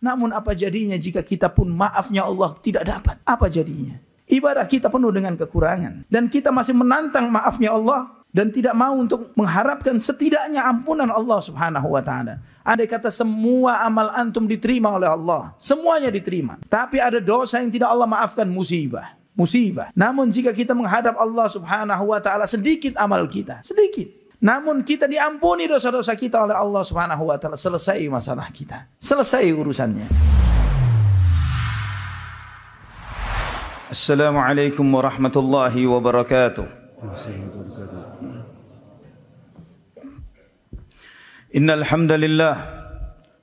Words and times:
Namun 0.00 0.32
apa 0.32 0.56
jadinya 0.56 0.96
jika 0.96 1.20
kita 1.20 1.52
pun 1.52 1.68
maafnya 1.68 2.24
Allah 2.24 2.56
tidak 2.64 2.88
dapat? 2.88 3.16
Apa 3.28 3.52
jadinya? 3.52 4.00
Ibadah 4.30 4.64
kita 4.64 4.88
penuh 4.88 5.12
dengan 5.12 5.36
kekurangan. 5.36 6.08
Dan 6.08 6.32
kita 6.32 6.48
masih 6.48 6.72
menantang 6.72 7.28
maafnya 7.28 7.76
Allah 7.76 8.20
dan 8.30 8.54
tidak 8.54 8.74
mau 8.78 8.94
untuk 8.94 9.34
mengharapkan 9.34 9.98
setidaknya 9.98 10.62
ampunan 10.62 11.10
Allah 11.10 11.38
Subhanahu 11.42 11.90
wa 11.90 12.02
taala. 12.02 12.38
Ada 12.62 12.86
kata 12.86 13.10
semua 13.10 13.82
amal 13.82 14.08
antum 14.14 14.46
diterima 14.46 14.94
oleh 14.94 15.10
Allah, 15.10 15.50
semuanya 15.58 16.08
diterima. 16.14 16.56
Tapi 16.70 17.02
ada 17.02 17.18
dosa 17.18 17.58
yang 17.58 17.74
tidak 17.74 17.90
Allah 17.90 18.06
maafkan 18.06 18.46
musibah. 18.46 19.18
Musibah. 19.34 19.90
Namun 19.98 20.30
jika 20.30 20.54
kita 20.54 20.76
menghadap 20.76 21.18
Allah 21.18 21.46
Subhanahu 21.50 22.14
wa 22.14 22.20
taala 22.22 22.46
sedikit 22.46 22.94
amal 22.96 23.26
kita, 23.26 23.66
sedikit. 23.66 24.19
Namun 24.40 24.80
kita 24.88 25.04
diampuni 25.04 25.68
dosa-dosa 25.68 26.16
kita 26.16 26.48
oleh 26.48 26.56
Allah 26.56 26.80
Subhanahu 26.80 27.28
wa 27.28 27.36
taala, 27.36 27.60
selesai 27.60 28.00
masalah 28.08 28.48
kita. 28.48 28.88
Selesai 28.96 29.44
urusannya. 29.52 30.08
Assalamualaikum 33.92 34.86
warahmatullahi 34.88 35.84
wabarakatuh. 35.84 36.64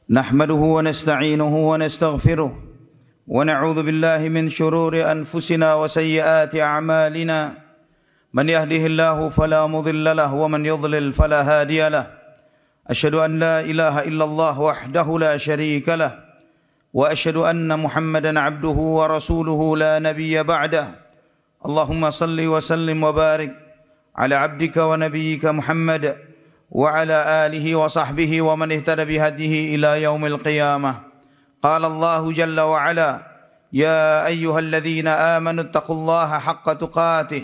Wa 0.02 0.82
nasta'inuhu 0.82 1.58
wa 1.68 1.78
nastaghfiruh 1.78 2.50
wa 3.28 3.44
na'udzu 3.44 3.84
billahi 3.86 4.34
min 4.34 4.50
shururi 4.50 5.06
anfusina 5.06 5.78
wa 5.78 5.86
sayyiati 5.86 6.58
a'malina. 6.58 7.67
من 8.34 8.50
يهده 8.50 8.86
الله 8.86 9.30
فلا 9.30 9.68
مضل 9.68 10.16
له 10.18 10.34
ومن 10.34 10.66
يضلل 10.66 11.14
فلا 11.14 11.42
هادي 11.42 11.90
له. 11.90 12.08
أشهد 12.88 13.16
أن 13.16 13.40
لا 13.40 13.60
إله 13.62 14.04
إلا 14.04 14.26
الله 14.26 14.60
وحده 14.60 15.20
لا 15.20 15.38
شريك 15.38 15.90
له. 15.90 16.20
وأشهد 16.94 17.36
أن 17.36 17.80
محمدا 17.80 18.40
عبده 18.40 18.78
ورسوله 19.00 19.78
لا 19.78 20.00
نبي 20.00 20.44
بعده. 20.44 20.88
اللهم 21.66 22.10
صل 22.12 22.48
وسلم 22.48 23.04
وبارك 23.04 23.52
على 24.16 24.36
عبدك 24.36 24.78
ونبيك 24.78 25.46
محمد 25.46 26.18
وعلى 26.72 27.18
آله 27.46 27.76
وصحبه 27.76 28.42
ومن 28.42 28.72
اهتدى 28.72 29.06
بهديه 29.06 29.76
إلى 29.76 30.04
يوم 30.04 30.26
القيامة. 30.26 30.96
قال 31.64 31.86
الله 31.86 32.32
جل 32.32 32.60
وعلا 32.60 33.12
يا 33.74 34.26
أيها 34.26 34.60
الذين 34.60 35.08
آمنوا 35.08 35.64
اتقوا 35.64 35.96
الله 35.96 36.40
حق 36.40 36.74
تقاته 36.74 37.44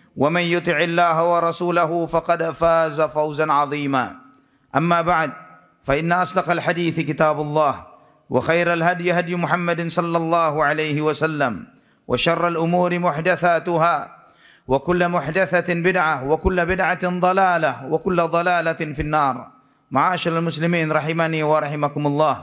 ومن 0.17 0.41
يطع 0.41 0.77
الله 0.79 1.15
ورسوله 1.33 1.91
فقد 2.05 2.41
فاز 2.51 3.01
فوزا 3.01 3.51
عظيما. 3.51 4.15
أما 4.75 5.01
بعد 5.01 5.31
فإن 5.83 6.11
أصدق 6.11 6.51
الحديث 6.51 6.99
كتاب 6.99 7.41
الله 7.41 7.73
وخير 8.29 8.73
الهدي 8.73 9.11
هدي 9.11 9.35
محمد 9.35 9.87
صلى 9.87 10.17
الله 10.17 10.63
عليه 10.63 11.01
وسلم 11.01 11.67
وشر 12.07 12.47
الأمور 12.47 12.99
محدثاتها 12.99 13.95
وكل 14.67 15.01
محدثة 15.09 15.73
بدعة 15.73 16.27
وكل 16.27 16.65
بدعة 16.65 17.03
ضلالة 17.19 17.73
وكل 17.89 18.17
ضلالة 18.21 18.81
في 18.93 19.01
النار. 19.01 19.47
معاشر 19.91 20.37
المسلمين 20.37 20.91
رحمني 20.91 21.43
ورحمكم 21.43 22.03
الله. 22.07 22.35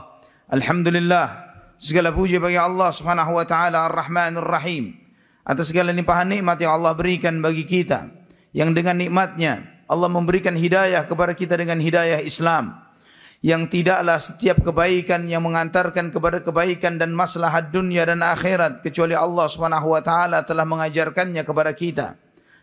الحمد 0.53 0.87
لله. 0.87 1.49
segala 1.79 2.11
puji 2.11 2.35
bagi 2.43 2.59
Allah 2.59 2.91
Subhanahu 2.91 3.39
wa 3.39 3.47
taala 3.47 3.87
Ar-Rahmanir 3.87 4.43
Rahim 4.43 4.98
atas 5.49 5.73
segala 5.73 5.89
limpahan 5.89 6.29
nikmat 6.29 6.61
yang 6.61 6.77
Allah 6.77 6.93
berikan 6.93 7.41
bagi 7.41 7.65
kita. 7.65 8.13
Yang 8.53 8.69
dengan 8.77 9.01
nikmatnya 9.01 9.53
Allah 9.89 10.05
memberikan 10.05 10.53
hidayah 10.53 11.09
kepada 11.09 11.33
kita 11.33 11.57
dengan 11.57 11.81
hidayah 11.81 12.21
Islam. 12.21 12.77
Yang 13.41 13.81
tidaklah 13.81 14.21
setiap 14.21 14.61
kebaikan 14.61 15.25
yang 15.25 15.41
mengantarkan 15.41 16.13
kepada 16.13 16.45
kebaikan 16.45 17.01
dan 17.01 17.17
maslahat 17.17 17.73
dunia 17.73 18.05
dan 18.05 18.21
akhirat 18.21 18.85
kecuali 18.85 19.17
Allah 19.17 19.49
Subhanahu 19.49 19.97
wa 19.97 20.01
taala 20.05 20.45
telah 20.45 20.69
mengajarkannya 20.69 21.41
kepada 21.41 21.73
kita. 21.73 22.07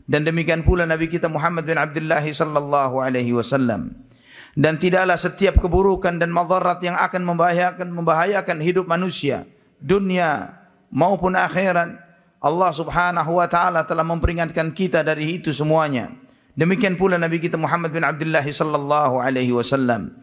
Dan 0.07 0.23
demikian 0.23 0.63
pula 0.63 0.87
Nabi 0.87 1.11
kita 1.11 1.27
Muhammad 1.27 1.67
bin 1.67 1.83
Abdullah 1.83 2.23
sallallahu 2.23 3.03
alaihi 3.03 3.35
wasallam. 3.35 4.07
Dan 4.55 4.79
tidaklah 4.79 5.19
setiap 5.19 5.59
keburukan 5.59 6.23
dan 6.23 6.31
madarat 6.31 6.79
yang 6.87 6.95
akan 6.95 7.35
membahayakan 7.35 7.89
membahayakan 7.91 8.63
hidup 8.63 8.87
manusia, 8.87 9.49
dunia 9.83 10.55
maupun 10.93 11.35
akhirat 11.35 12.06
Allah 12.47 12.71
Subhanahu 12.71 13.43
wa 13.43 13.51
taala 13.51 13.83
telah 13.83 14.07
memperingatkan 14.07 14.71
kita 14.71 15.03
dari 15.03 15.43
itu 15.43 15.51
semuanya. 15.51 16.15
Demikian 16.55 16.95
pula 16.95 17.19
Nabi 17.19 17.43
kita 17.43 17.59
Muhammad 17.59 17.91
bin 17.91 18.07
Abdullah 18.07 18.47
sallallahu 18.47 19.19
alaihi 19.19 19.51
wasallam. 19.51 20.15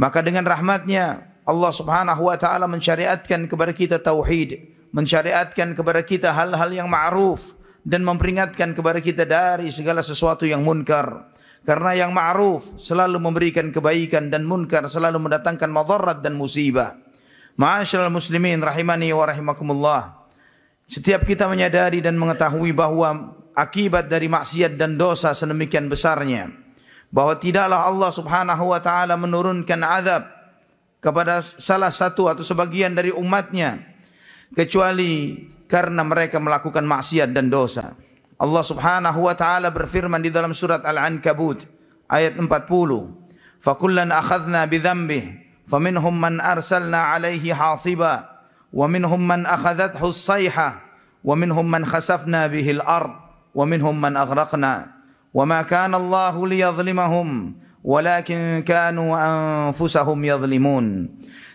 Maka 0.00 0.24
dengan 0.24 0.48
rahmatnya 0.48 1.28
Allah 1.44 1.68
Subhanahu 1.68 2.32
wa 2.32 2.40
taala 2.40 2.64
mensyariatkan 2.64 3.44
kepada 3.52 3.76
kita 3.76 4.00
tauhid, 4.00 4.64
mensyariatkan 4.96 5.76
kepada 5.76 6.00
kita 6.00 6.32
hal-hal 6.32 6.72
yang 6.72 6.88
ma'ruf 6.88 7.52
dan 7.84 8.00
memperingatkan 8.00 8.72
kepada 8.72 9.04
kita 9.04 9.28
dari 9.28 9.68
segala 9.68 10.00
sesuatu 10.00 10.48
yang 10.48 10.64
munkar. 10.64 11.36
Karena 11.68 11.92
yang 11.92 12.16
ma'ruf 12.16 12.80
selalu 12.80 13.20
memberikan 13.20 13.68
kebaikan 13.68 14.32
dan 14.32 14.48
munkar 14.48 14.88
selalu 14.88 15.20
mendatangkan 15.20 15.68
madarat 15.68 16.24
dan 16.24 16.32
musibah. 16.32 16.96
Ma'asyiral 17.60 18.08
muslimin 18.08 18.64
rahimani 18.64 19.12
wa 19.12 19.28
rahimakumullah. 19.28 20.17
Setiap 20.88 21.28
kita 21.28 21.44
menyadari 21.44 22.00
dan 22.00 22.16
mengetahui 22.16 22.72
bahwa 22.72 23.36
akibat 23.52 24.08
dari 24.08 24.24
maksiat 24.24 24.80
dan 24.80 24.96
dosa 24.96 25.36
sedemikian 25.36 25.92
besarnya 25.92 26.48
bahwa 27.12 27.36
tidaklah 27.36 27.88
Allah 27.88 28.10
Subhanahu 28.12 28.64
wa 28.72 28.80
taala 28.80 29.16
menurunkan 29.20 29.80
azab 29.84 30.28
kepada 31.00 31.44
salah 31.44 31.92
satu 31.92 32.32
atau 32.32 32.44
sebagian 32.44 32.96
dari 32.96 33.12
umatnya 33.12 33.84
kecuali 34.52 35.36
karena 35.68 36.00
mereka 36.04 36.40
melakukan 36.40 36.84
maksiat 36.84 37.36
dan 37.36 37.52
dosa. 37.52 37.92
Allah 38.38 38.64
Subhanahu 38.64 39.28
wa 39.28 39.34
taala 39.34 39.68
berfirman 39.74 40.22
di 40.22 40.30
dalam 40.30 40.54
surat 40.54 40.86
Al-Ankabut 40.86 41.66
ayat 42.08 42.38
40, 42.38 42.48
"Fakullan 43.58 44.08
akhadna 44.08 44.64
bi 44.64 44.78
dhanbihi 44.80 45.66
faminhum 45.68 46.14
man 46.16 46.40
'alaihi 46.40 47.52
hasiba." 47.52 48.37
wa 48.72 48.86
minhum 48.88 49.20
man 49.20 49.44
akhadhat 49.48 49.96
husayha 49.96 50.80
wa 51.24 51.34
minhum 51.34 51.64
man 51.64 51.84
khasafna 51.84 52.48
bihil 52.48 52.84
ard 52.84 53.12
wa 53.52 53.64
minhum 53.64 53.96
man 53.96 54.14
aghraqna. 54.16 54.94
Wa 55.32 55.44
ma 55.44 55.60
kana 55.64 56.00
Allah 56.00 56.32
liyadhlimahum 56.32 57.56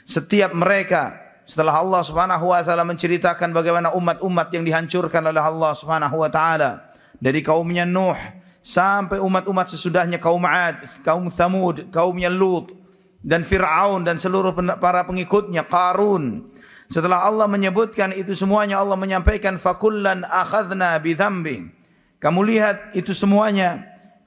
setiap 0.04 0.52
mereka 0.56 1.02
setelah 1.44 1.76
Allah 1.84 2.02
Subhanahu 2.02 2.46
wa 2.48 2.64
taala 2.64 2.88
menceritakan 2.88 3.52
bagaimana 3.52 3.92
umat-umat 3.92 4.48
yang 4.56 4.64
dihancurkan 4.64 5.20
oleh 5.28 5.44
Allah 5.44 5.72
Subhanahu 5.76 6.16
wa 6.16 6.30
taala 6.32 6.96
dari 7.20 7.44
kaumnya 7.44 7.84
Nuh 7.84 8.16
sampai 8.64 9.20
umat-umat 9.20 9.68
sesudahnya 9.68 10.24
kaum 10.24 10.48
Ad, 10.48 10.88
kaum 11.04 11.28
Thamud, 11.28 11.92
kaumnya 11.92 12.32
Lut 12.32 12.72
dan 13.20 13.44
Fir'aun 13.44 14.08
dan 14.08 14.16
seluruh 14.16 14.56
para 14.80 15.04
pengikutnya 15.04 15.68
Qarun 15.68 16.48
setelah 16.92 17.24
Allah 17.24 17.48
menyebutkan 17.48 18.12
itu 18.12 18.36
semuanya 18.36 18.80
Allah 18.80 19.00
menyampaikan 19.00 19.56
fakullan 19.60 20.28
akhadna 20.28 21.00
bidhambi. 21.00 21.72
Kamu 22.20 22.40
lihat 22.44 22.96
itu 22.96 23.12
semuanya 23.12 23.84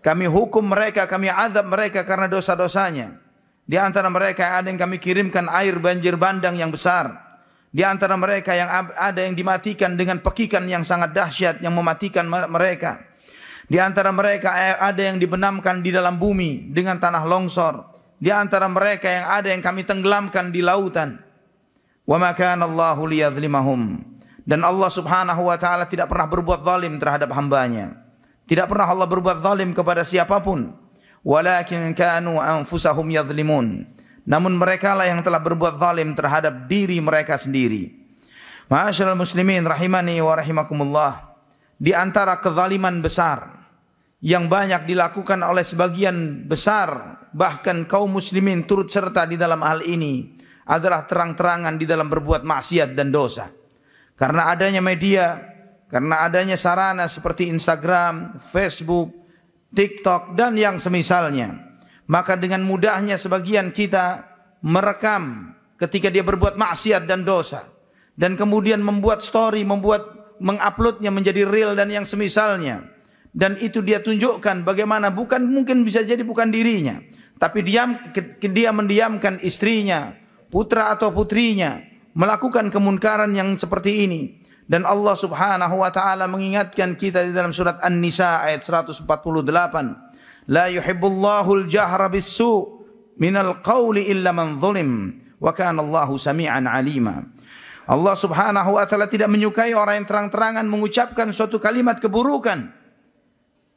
kami 0.06 0.30
hukum 0.30 0.62
mereka, 0.62 1.10
kami 1.10 1.26
azab 1.26 1.66
mereka 1.66 2.06
karena 2.06 2.30
dosa-dosanya. 2.30 3.18
Di 3.66 3.74
antara 3.74 4.06
mereka 4.06 4.54
ada 4.54 4.70
yang 4.70 4.78
kami 4.78 5.02
kirimkan 5.02 5.50
air 5.50 5.82
banjir 5.82 6.14
bandang 6.14 6.54
yang 6.54 6.70
besar. 6.70 7.26
Di 7.74 7.82
antara 7.82 8.14
mereka 8.14 8.54
yang 8.54 8.70
ada 8.94 9.20
yang 9.26 9.34
dimatikan 9.34 9.98
dengan 9.98 10.22
pekikan 10.22 10.70
yang 10.70 10.86
sangat 10.86 11.10
dahsyat 11.10 11.58
yang 11.58 11.74
mematikan 11.74 12.30
mereka. 12.30 13.02
Di 13.66 13.82
antara 13.82 14.14
mereka 14.14 14.54
ada 14.78 15.02
yang 15.02 15.18
dibenamkan 15.18 15.82
di 15.82 15.90
dalam 15.90 16.22
bumi 16.22 16.70
dengan 16.70 17.02
tanah 17.02 17.26
longsor. 17.26 17.74
Di 18.22 18.30
antara 18.30 18.70
mereka 18.70 19.10
yang 19.10 19.26
ada 19.26 19.48
yang 19.50 19.60
kami 19.60 19.82
tenggelamkan 19.82 20.54
di 20.54 20.62
lautan. 20.62 21.25
Wa 22.06 22.16
ma 22.22 22.30
kana 22.32 22.70
Allahu 22.70 23.10
liyadzlimahum. 23.10 23.98
Dan 24.46 24.62
Allah 24.62 24.86
Subhanahu 24.86 25.50
wa 25.50 25.58
taala 25.58 25.90
tidak 25.90 26.06
pernah 26.06 26.30
berbuat 26.30 26.62
zalim 26.62 27.02
terhadap 27.02 27.34
hambanya. 27.34 27.98
Tidak 28.46 28.70
pernah 28.70 28.94
Allah 28.94 29.10
berbuat 29.10 29.42
zalim 29.42 29.74
kepada 29.74 30.06
siapa 30.06 30.38
pun. 30.38 30.70
Walakin 31.26 31.90
kanu 31.98 32.38
anfusahum 32.38 33.10
yadzlimun. 33.10 33.90
Namun 34.22 34.54
mereka 34.54 34.94
lah 34.94 35.10
yang 35.10 35.26
telah 35.26 35.42
berbuat 35.42 35.82
zalim 35.82 36.14
terhadap 36.14 36.70
diri 36.70 37.02
mereka 37.02 37.34
sendiri. 37.34 37.90
Ma'asyiral 38.70 39.18
muslimin 39.18 39.66
rahimani 39.66 40.22
wa 40.22 40.38
rahimakumullah. 40.38 41.12
Di 41.74 41.90
antara 41.90 42.38
kezaliman 42.38 43.02
besar 43.02 43.66
yang 44.22 44.46
banyak 44.46 44.86
dilakukan 44.86 45.42
oleh 45.42 45.66
sebagian 45.66 46.46
besar 46.46 47.18
bahkan 47.34 47.82
kaum 47.84 48.14
muslimin 48.14 48.64
turut 48.64 48.88
serta 48.88 49.26
di 49.26 49.34
dalam 49.34 49.60
hal 49.60 49.84
ini 49.84 50.35
adalah 50.66 51.06
terang-terangan 51.06 51.78
di 51.78 51.86
dalam 51.86 52.10
berbuat 52.10 52.42
maksiat 52.42 52.98
dan 52.98 53.14
dosa. 53.14 53.46
Karena 54.18 54.50
adanya 54.50 54.82
media, 54.82 55.38
karena 55.86 56.26
adanya 56.26 56.58
sarana 56.58 57.06
seperti 57.06 57.46
Instagram, 57.46 58.42
Facebook, 58.42 59.14
TikTok 59.70 60.34
dan 60.34 60.58
yang 60.58 60.82
semisalnya. 60.82 61.54
Maka 62.06 62.38
dengan 62.38 62.62
mudahnya 62.62 63.18
sebagian 63.18 63.74
kita 63.74 64.26
merekam 64.62 65.54
ketika 65.78 66.10
dia 66.10 66.22
berbuat 66.22 66.54
maksiat 66.54 67.06
dan 67.06 67.26
dosa 67.26 67.66
dan 68.16 68.34
kemudian 68.34 68.80
membuat 68.80 69.20
story, 69.20 69.62
membuat 69.62 70.34
menguploadnya 70.40 71.12
menjadi 71.12 71.44
real 71.44 71.76
dan 71.76 71.92
yang 71.92 72.08
semisalnya. 72.08 72.82
Dan 73.36 73.60
itu 73.60 73.84
dia 73.84 74.00
tunjukkan 74.00 74.64
bagaimana 74.64 75.12
bukan 75.12 75.44
mungkin 75.44 75.84
bisa 75.84 76.00
jadi 76.00 76.24
bukan 76.24 76.48
dirinya, 76.48 76.96
tapi 77.36 77.60
diam 77.60 77.92
dia 78.40 78.72
mendiamkan 78.72 79.44
istrinya, 79.44 80.16
putra 80.50 80.94
atau 80.94 81.12
putrinya 81.12 81.82
melakukan 82.16 82.72
kemunkaran 82.72 83.30
yang 83.36 83.54
seperti 83.60 84.08
ini. 84.08 84.20
Dan 84.66 84.82
Allah 84.82 85.14
Subhanahu 85.14 85.78
wa 85.78 85.90
taala 85.94 86.26
mengingatkan 86.26 86.98
kita 86.98 87.22
di 87.22 87.30
dalam 87.30 87.54
surat 87.54 87.78
An-Nisa 87.86 88.42
ayat 88.42 88.66
148. 88.66 89.06
La 90.50 90.66
yuhibbullahu 90.66 91.62
al-jahra 91.62 92.10
bis-su' 92.10 92.82
minal 93.22 93.62
qawli 93.62 94.10
illa 94.10 94.34
man 94.34 94.58
zulim 94.58 95.22
wa 95.38 95.54
kana 95.54 95.86
Allahu 95.86 96.18
sami'an 96.18 96.66
alima. 96.66 97.22
Allah 97.86 98.14
Subhanahu 98.18 98.74
wa 98.74 98.82
taala 98.90 99.06
tidak 99.06 99.30
menyukai 99.30 99.70
orang 99.70 100.02
yang 100.02 100.06
terang-terangan 100.10 100.66
mengucapkan 100.66 101.30
suatu 101.30 101.62
kalimat 101.62 102.02
keburukan 102.02 102.66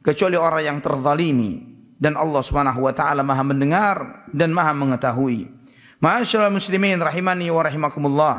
kecuali 0.02 0.34
orang 0.34 0.62
yang 0.66 0.78
terzalimi 0.82 1.70
dan 2.02 2.18
Allah 2.18 2.42
Subhanahu 2.42 2.82
wa 2.82 2.90
taala 2.90 3.22
Maha 3.22 3.46
mendengar 3.46 4.26
dan 4.34 4.50
Maha 4.50 4.74
mengetahui. 4.74 5.59
Ma'asyiral 6.00 6.48
muslimin 6.48 6.96
rahimani 6.96 7.52
wa 7.52 7.60
rahimakumullah. 7.60 8.36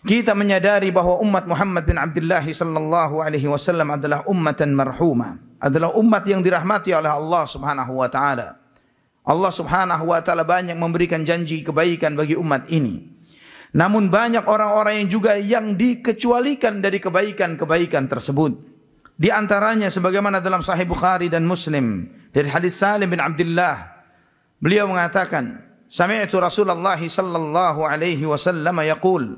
Kita 0.00 0.32
menyadari 0.32 0.88
bahwa 0.88 1.20
umat 1.20 1.44
Muhammad 1.44 1.84
bin 1.84 2.00
Abdullah 2.00 2.40
sallallahu 2.40 3.20
alaihi 3.20 3.44
wasallam 3.52 4.00
adalah 4.00 4.24
ummatan 4.24 4.72
marhuma, 4.72 5.36
adalah 5.60 5.92
umat 6.00 6.24
yang 6.24 6.40
dirahmati 6.40 6.96
oleh 6.96 7.12
Allah 7.12 7.44
Subhanahu 7.44 8.00
wa 8.00 8.08
taala. 8.08 8.56
Allah 9.28 9.52
Subhanahu 9.52 10.08
wa 10.08 10.24
taala 10.24 10.48
banyak 10.48 10.72
memberikan 10.72 11.20
janji 11.20 11.60
kebaikan 11.60 12.16
bagi 12.16 12.32
umat 12.32 12.72
ini. 12.72 13.12
Namun 13.76 14.08
banyak 14.08 14.48
orang-orang 14.48 15.04
yang 15.04 15.08
juga 15.12 15.36
yang 15.36 15.76
dikecualikan 15.76 16.80
dari 16.80 16.96
kebaikan-kebaikan 16.96 18.08
tersebut. 18.08 18.56
Di 19.20 19.28
antaranya 19.28 19.92
sebagaimana 19.92 20.40
dalam 20.40 20.64
Sahih 20.64 20.88
Bukhari 20.88 21.28
dan 21.28 21.44
Muslim 21.44 22.08
dari 22.32 22.48
hadis 22.48 22.80
Salim 22.80 23.12
bin 23.12 23.20
Abdullah 23.20 24.00
beliau 24.64 24.88
mengatakan 24.88 25.69
sami'tu 25.90 26.38
Rasulullah 26.38 26.94
sallallahu 26.94 27.82
alaihi 27.82 28.22
wasallam 28.22 28.78
yaqul 28.86 29.34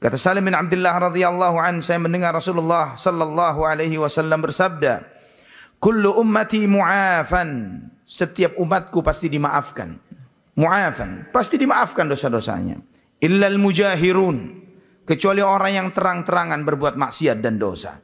kata 0.00 0.16
Salim 0.16 0.48
bin 0.48 0.56
Abdullah 0.56 1.12
radhiyallahu 1.12 1.60
an 1.60 1.84
saya 1.84 2.00
mendengar 2.00 2.32
Rasulullah 2.32 2.96
sallallahu 2.96 3.68
alaihi 3.68 4.00
wasallam 4.00 4.40
bersabda 4.40 5.16
kullu 5.80 6.16
ummati 6.16 6.64
mu'afan. 6.66 7.80
Setiap 8.06 8.54
umatku 8.54 9.02
pasti 9.02 9.26
dimaafkan. 9.26 9.98
Mu'afan. 10.54 11.30
Pasti 11.34 11.58
dimaafkan 11.58 12.06
dosa-dosanya. 12.06 12.78
Illal 13.18 13.58
mujahirun. 13.58 14.62
Kecuali 15.06 15.42
orang 15.42 15.72
yang 15.74 15.88
terang-terangan 15.90 16.62
berbuat 16.66 16.94
maksiat 16.98 17.38
dan 17.42 17.58
dosa. 17.58 17.98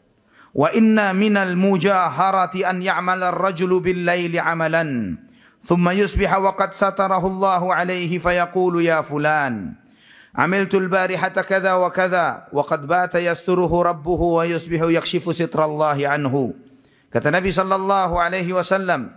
Wa 0.52 0.70
inna 0.74 1.14
minal 1.14 1.54
mujaharati 1.54 2.66
an 2.66 2.82
ya'mala 2.82 3.30
ar-rajulu 3.30 3.78
bil 3.80 4.02
laili 4.04 4.36
amalan 4.36 5.16
ثم 5.62 5.86
يصبح 5.88 6.30
وقد 6.38 6.70
ستره 6.74 7.22
الله 7.26 7.62
عليه 7.74 8.18
فيقول 8.18 8.82
يا 8.82 8.98
فلان 8.98 9.78
عملت 10.34 10.74
البارحة 10.74 11.36
كذا 11.46 11.72
وكذا 11.74 12.26
وقد 12.52 12.80
بات 12.86 13.14
يستره 13.14 13.72
ربه 13.82 14.20
ويصبح 14.42 14.80
يكشف 14.98 15.24
ستر 15.36 15.60
الله 15.64 15.98
عنه. 16.08 16.34
kata 17.12 17.28
Nabi 17.28 17.52
sallallahu 17.52 18.16
alaihi 18.16 18.50
wasallam 18.56 19.12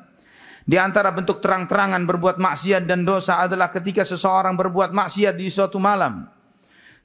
di 0.68 0.76
antara 0.76 1.16
bentuk 1.16 1.40
terang-terangan 1.40 2.04
berbuat 2.04 2.38
maksiat 2.38 2.84
dan 2.84 3.08
dosa 3.08 3.40
adalah 3.40 3.72
ketika 3.72 4.04
seseorang 4.04 4.54
berbuat 4.60 4.92
maksiat 4.92 5.34
di 5.40 5.48
suatu 5.50 5.82
malam. 5.82 6.28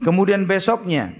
Kemudian 0.02 0.44
besoknya 0.44 1.16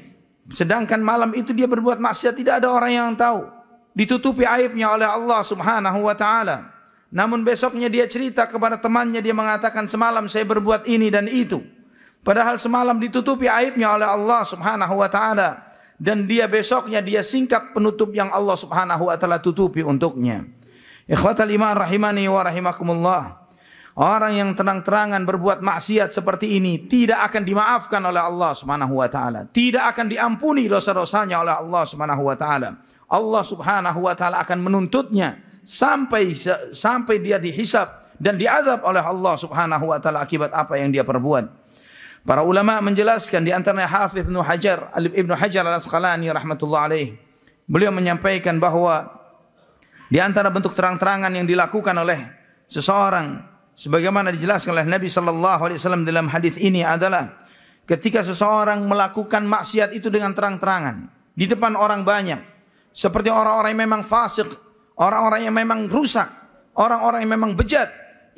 sedangkan 0.50 0.98
malam 1.00 1.30
itu 1.32 1.54
dia 1.54 1.70
berbuat 1.70 2.02
maksiat 2.02 2.34
tidak 2.36 2.60
ada 2.60 2.68
orang 2.68 2.92
yang 2.92 3.08
tahu. 3.16 3.48
Ditutupi 3.94 4.42
aibnya 4.42 4.90
oleh 4.92 5.06
Allah 5.06 5.40
Subhanahu 5.46 6.04
wa 6.04 6.16
taala. 6.18 6.79
Namun 7.10 7.42
besoknya 7.42 7.90
dia 7.90 8.06
cerita 8.06 8.46
kepada 8.46 8.78
temannya, 8.78 9.18
dia 9.18 9.34
mengatakan 9.34 9.90
semalam 9.90 10.30
saya 10.30 10.46
berbuat 10.46 10.86
ini 10.86 11.10
dan 11.10 11.26
itu. 11.26 11.58
Padahal 12.22 12.54
semalam 12.60 12.98
ditutupi 13.02 13.50
aibnya 13.50 13.96
oleh 13.98 14.06
Allah 14.06 14.46
subhanahu 14.46 14.94
wa 14.94 15.10
ta'ala. 15.10 15.70
Dan 16.00 16.24
dia 16.24 16.48
besoknya 16.48 17.04
dia 17.04 17.20
singkap 17.20 17.76
penutup 17.76 18.16
yang 18.16 18.32
Allah 18.32 18.56
subhanahu 18.56 19.12
wa 19.12 19.16
ta'ala 19.18 19.42
tutupi 19.42 19.84
untuknya. 19.84 20.46
Ikhwatal 21.10 21.50
iman 21.50 21.74
rahimani 21.76 22.24
wa 22.30 22.40
rahimakumullah. 22.46 23.22
Orang 23.98 24.38
yang 24.38 24.54
tenang-terangan 24.54 25.26
berbuat 25.26 25.60
maksiat 25.66 26.14
seperti 26.14 26.56
ini 26.56 26.86
tidak 26.86 27.26
akan 27.26 27.42
dimaafkan 27.42 27.98
oleh 28.00 28.22
Allah 28.22 28.54
Subhanahu 28.54 29.02
wa 29.02 29.10
taala. 29.10 29.50
Tidak 29.50 29.82
akan 29.82 30.06
diampuni 30.06 30.70
dosa-dosanya 30.70 31.42
oleh 31.42 31.54
Allah 31.58 31.82
Subhanahu 31.82 32.22
wa 32.22 32.36
taala. 32.38 32.78
Allah 33.10 33.42
Subhanahu 33.42 34.06
wa 34.06 34.14
taala 34.14 34.40
akan 34.46 34.62
menuntutnya 34.62 35.49
sampai 35.70 36.34
sampai 36.74 37.22
dia 37.22 37.38
dihisap 37.38 38.18
dan 38.18 38.34
diazab 38.34 38.82
oleh 38.82 38.98
Allah 38.98 39.38
Subhanahu 39.38 39.94
wa 39.94 40.02
taala 40.02 40.26
akibat 40.26 40.50
apa 40.50 40.74
yang 40.74 40.90
dia 40.90 41.06
perbuat. 41.06 41.62
Para 42.26 42.42
ulama 42.42 42.82
menjelaskan 42.82 43.46
di 43.46 43.54
antaranya 43.54 43.88
Hafiz 43.88 44.26
Ibnu 44.26 44.42
Hajar, 44.44 44.92
Ibnu 44.98 45.32
Hajar 45.32 45.64
Al-Asqalani 45.64 46.28
rahimatullah 46.28 46.90
alaih. 46.90 47.16
Beliau 47.64 47.94
menyampaikan 47.94 48.58
bahwa 48.58 49.08
di 50.10 50.18
antara 50.18 50.50
bentuk 50.50 50.74
terang-terangan 50.74 51.30
yang 51.32 51.46
dilakukan 51.46 51.94
oleh 51.96 52.18
seseorang 52.66 53.40
sebagaimana 53.78 54.34
dijelaskan 54.34 54.74
oleh 54.74 54.86
Nabi 54.90 55.06
wasallam 55.06 56.02
dalam 56.04 56.26
hadis 56.28 56.58
ini 56.58 56.82
adalah 56.82 57.46
ketika 57.86 58.26
seseorang 58.26 58.84
melakukan 58.84 59.46
maksiat 59.46 59.94
itu 59.94 60.10
dengan 60.12 60.34
terang-terangan 60.34 61.08
di 61.32 61.46
depan 61.46 61.78
orang 61.78 62.02
banyak 62.04 62.42
seperti 62.90 63.30
orang-orang 63.30 63.70
yang 63.72 63.82
memang 63.86 64.02
fasik, 64.02 64.50
orang-orang 65.00 65.48
yang 65.48 65.56
memang 65.56 65.88
rusak, 65.88 66.28
orang-orang 66.76 67.24
yang 67.24 67.32
memang 67.32 67.52
bejat 67.56 67.88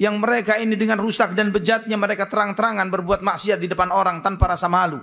yang 0.01 0.17
mereka 0.23 0.57
ini 0.57 0.79
dengan 0.79 0.97
rusak 1.03 1.37
dan 1.37 1.53
bejatnya 1.53 1.99
mereka 2.01 2.31
terang-terangan 2.31 2.89
berbuat 2.89 3.21
maksiat 3.21 3.61
di 3.61 3.69
depan 3.69 3.93
orang 3.93 4.25
tanpa 4.25 4.55
rasa 4.57 4.71
malu. 4.71 5.03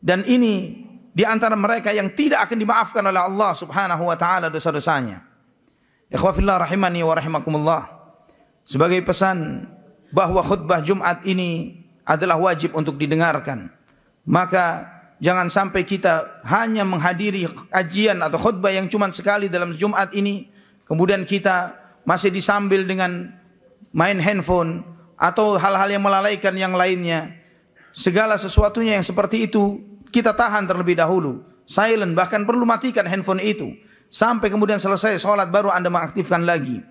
Dan 0.00 0.24
ini 0.24 0.86
di 1.12 1.26
antara 1.26 1.58
mereka 1.58 1.92
yang 1.92 2.14
tidak 2.16 2.48
akan 2.48 2.58
dimaafkan 2.58 3.04
oleh 3.04 3.20
Allah 3.20 3.52
Subhanahu 3.52 4.08
wa 4.08 4.16
taala 4.16 4.48
dosa-dosanya. 4.48 5.20
Ikhwafillah 6.10 6.64
rahimani 6.64 7.04
wa 7.04 7.14
rahimakumullah. 7.14 7.82
Sebagai 8.64 9.02
pesan 9.04 9.66
bahwa 10.10 10.42
khutbah 10.42 10.82
Jumat 10.82 11.22
ini 11.26 11.82
adalah 12.02 12.38
wajib 12.38 12.74
untuk 12.74 12.98
didengarkan. 12.98 13.70
Maka 14.26 14.86
jangan 15.22 15.46
sampai 15.50 15.86
kita 15.86 16.42
hanya 16.46 16.82
menghadiri 16.82 17.46
kajian 17.70 18.18
atau 18.24 18.38
khutbah 18.38 18.74
yang 18.74 18.90
cuma 18.90 19.10
sekali 19.12 19.46
dalam 19.46 19.74
Jumat 19.76 20.10
ini. 20.16 20.50
Kemudian 20.90 21.22
kita 21.22 21.78
masih 22.02 22.34
disambil 22.34 22.82
dengan 22.82 23.30
main 23.94 24.18
handphone 24.18 24.82
atau 25.14 25.54
hal-hal 25.54 25.86
yang 25.86 26.02
melalaikan 26.02 26.58
yang 26.58 26.74
lainnya. 26.74 27.30
Segala 27.94 28.34
sesuatunya 28.34 28.98
yang 28.98 29.06
seperti 29.06 29.46
itu 29.46 29.78
kita 30.10 30.34
tahan 30.34 30.66
terlebih 30.66 30.98
dahulu. 30.98 31.46
Silent 31.62 32.18
bahkan 32.18 32.42
perlu 32.42 32.66
matikan 32.66 33.06
handphone 33.06 33.38
itu 33.38 33.70
Sampai 34.10 34.50
kemudian 34.50 34.82
selesai 34.82 35.22
sholat 35.22 35.54
baru 35.54 35.70
anda 35.70 35.86
mengaktifkan 35.86 36.42
lagi. 36.42 36.82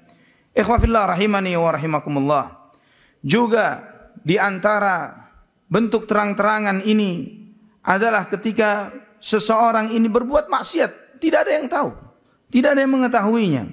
Ikhwafillah 0.56 1.12
rahimani 1.12 1.52
wa 1.60 1.76
rahimakumullah. 1.76 2.72
Juga 3.20 3.84
di 4.24 4.40
antara 4.40 5.28
bentuk 5.68 6.08
terang-terangan 6.08 6.80
ini 6.88 7.44
adalah 7.84 8.24
ketika 8.32 8.96
seseorang 9.20 9.92
ini 9.92 10.08
berbuat 10.08 10.48
maksiat. 10.48 11.20
Tidak 11.20 11.40
ada 11.44 11.52
yang 11.52 11.68
tahu. 11.68 11.92
Tidak 12.48 12.72
ada 12.72 12.80
yang 12.80 12.96
mengetahuinya. 12.96 13.68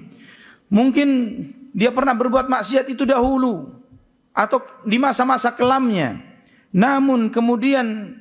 Mungkin 0.67 1.09
dia 1.71 1.93
pernah 1.95 2.15
berbuat 2.15 2.51
maksiat 2.51 2.91
itu 2.91 3.07
dahulu. 3.07 3.71
Atau 4.35 4.61
di 4.85 5.01
masa-masa 5.01 5.55
kelamnya. 5.55 6.19
Namun 6.75 7.33
kemudian 7.33 8.17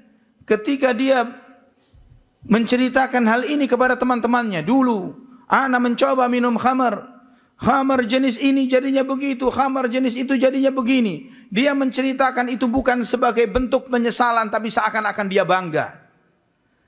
ketika 0.47 0.95
dia 0.95 1.29
menceritakan 2.47 3.27
hal 3.27 3.43
ini 3.45 3.67
kepada 3.67 3.99
teman-temannya 3.99 4.63
dulu. 4.63 5.15
Ana 5.47 5.79
mencoba 5.79 6.27
minum 6.27 6.59
khamar. 6.59 7.15
Khamar 7.57 8.05
jenis 8.05 8.37
ini 8.37 8.69
jadinya 8.69 9.01
begitu, 9.01 9.49
khamar 9.49 9.89
jenis 9.89 10.13
itu 10.13 10.37
jadinya 10.37 10.69
begini. 10.69 11.33
Dia 11.49 11.73
menceritakan 11.73 12.53
itu 12.53 12.69
bukan 12.69 13.01
sebagai 13.01 13.49
bentuk 13.49 13.89
penyesalan 13.89 14.53
tapi 14.53 14.69
seakan-akan 14.69 15.27
dia 15.31 15.49
bangga. 15.49 16.05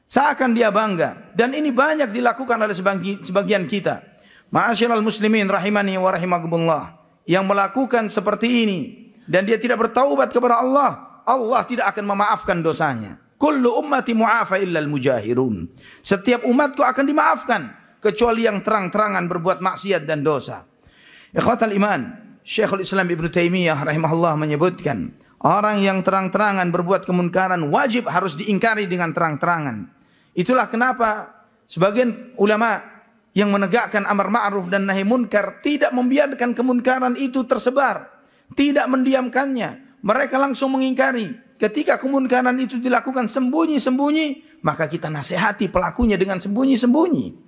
Seakan 0.09 0.53
dia 0.53 0.69
bangga. 0.69 1.33
Dan 1.33 1.57
ini 1.57 1.73
banyak 1.73 2.13
dilakukan 2.13 2.61
oleh 2.61 2.77
sebagian 3.25 3.65
kita. 3.65 4.05
Ma'asyiral 4.49 5.05
muslimin 5.05 5.49
rahimani 5.49 6.01
wa 6.01 6.09
rahimakumullah. 6.09 6.83
Yang 7.29 7.45
melakukan 7.45 8.05
seperti 8.09 8.65
ini. 8.65 8.81
Dan 9.29 9.45
dia 9.45 9.61
tidak 9.61 9.89
bertaubat 9.89 10.33
kepada 10.33 10.65
Allah. 10.65 11.21
Allah 11.29 11.61
tidak 11.69 11.93
akan 11.93 12.05
memaafkan 12.09 12.65
dosanya. 12.65 13.21
Kullu 13.37 13.77
ummati 13.77 14.17
mu'afa 14.17 14.57
illal 14.57 14.89
mujahirun. 14.89 15.69
Setiap 16.01 16.49
umatku 16.49 16.81
akan 16.81 17.05
dimaafkan. 17.05 17.63
Kecuali 18.01 18.49
yang 18.49 18.65
terang-terangan 18.65 19.29
berbuat 19.29 19.61
maksiat 19.61 20.09
dan 20.09 20.25
dosa. 20.25 20.65
Ikhwatal 21.37 21.77
iman. 21.77 22.01
Syekhul 22.41 22.81
Islam 22.81 23.05
Ibn 23.05 23.29
Taimiyah 23.29 23.85
rahimahullah 23.85 24.41
menyebutkan. 24.41 25.13
Orang 25.45 25.85
yang 25.85 26.01
terang-terangan 26.01 26.73
berbuat 26.73 27.05
kemunkaran 27.05 27.61
wajib 27.69 28.09
harus 28.09 28.35
diingkari 28.41 28.89
dengan 28.89 29.13
terang-terangan. 29.13 29.87
Itulah 30.33 30.67
kenapa 30.73 31.45
sebagian 31.69 32.33
ulama 32.41 32.88
yang 33.39 33.55
menegakkan 33.55 34.03
amar 34.03 34.35
ma'ruf 34.35 34.67
dan 34.67 34.91
nahi 34.91 35.07
munkar 35.07 35.63
tidak 35.63 35.95
membiarkan 35.95 36.59
kemunkaran 36.59 37.15
itu 37.15 37.47
tersebar, 37.47 38.11
tidak 38.59 38.91
mendiamkannya. 38.91 40.03
Mereka 40.03 40.43
langsung 40.43 40.75
mengingkari. 40.75 41.55
Ketika 41.55 42.03
kemunkaran 42.03 42.59
itu 42.59 42.83
dilakukan 42.83 43.31
sembunyi-sembunyi, 43.31 44.59
maka 44.67 44.91
kita 44.91 45.07
nasihati 45.07 45.71
pelakunya 45.71 46.19
dengan 46.19 46.43
sembunyi-sembunyi. 46.43 47.47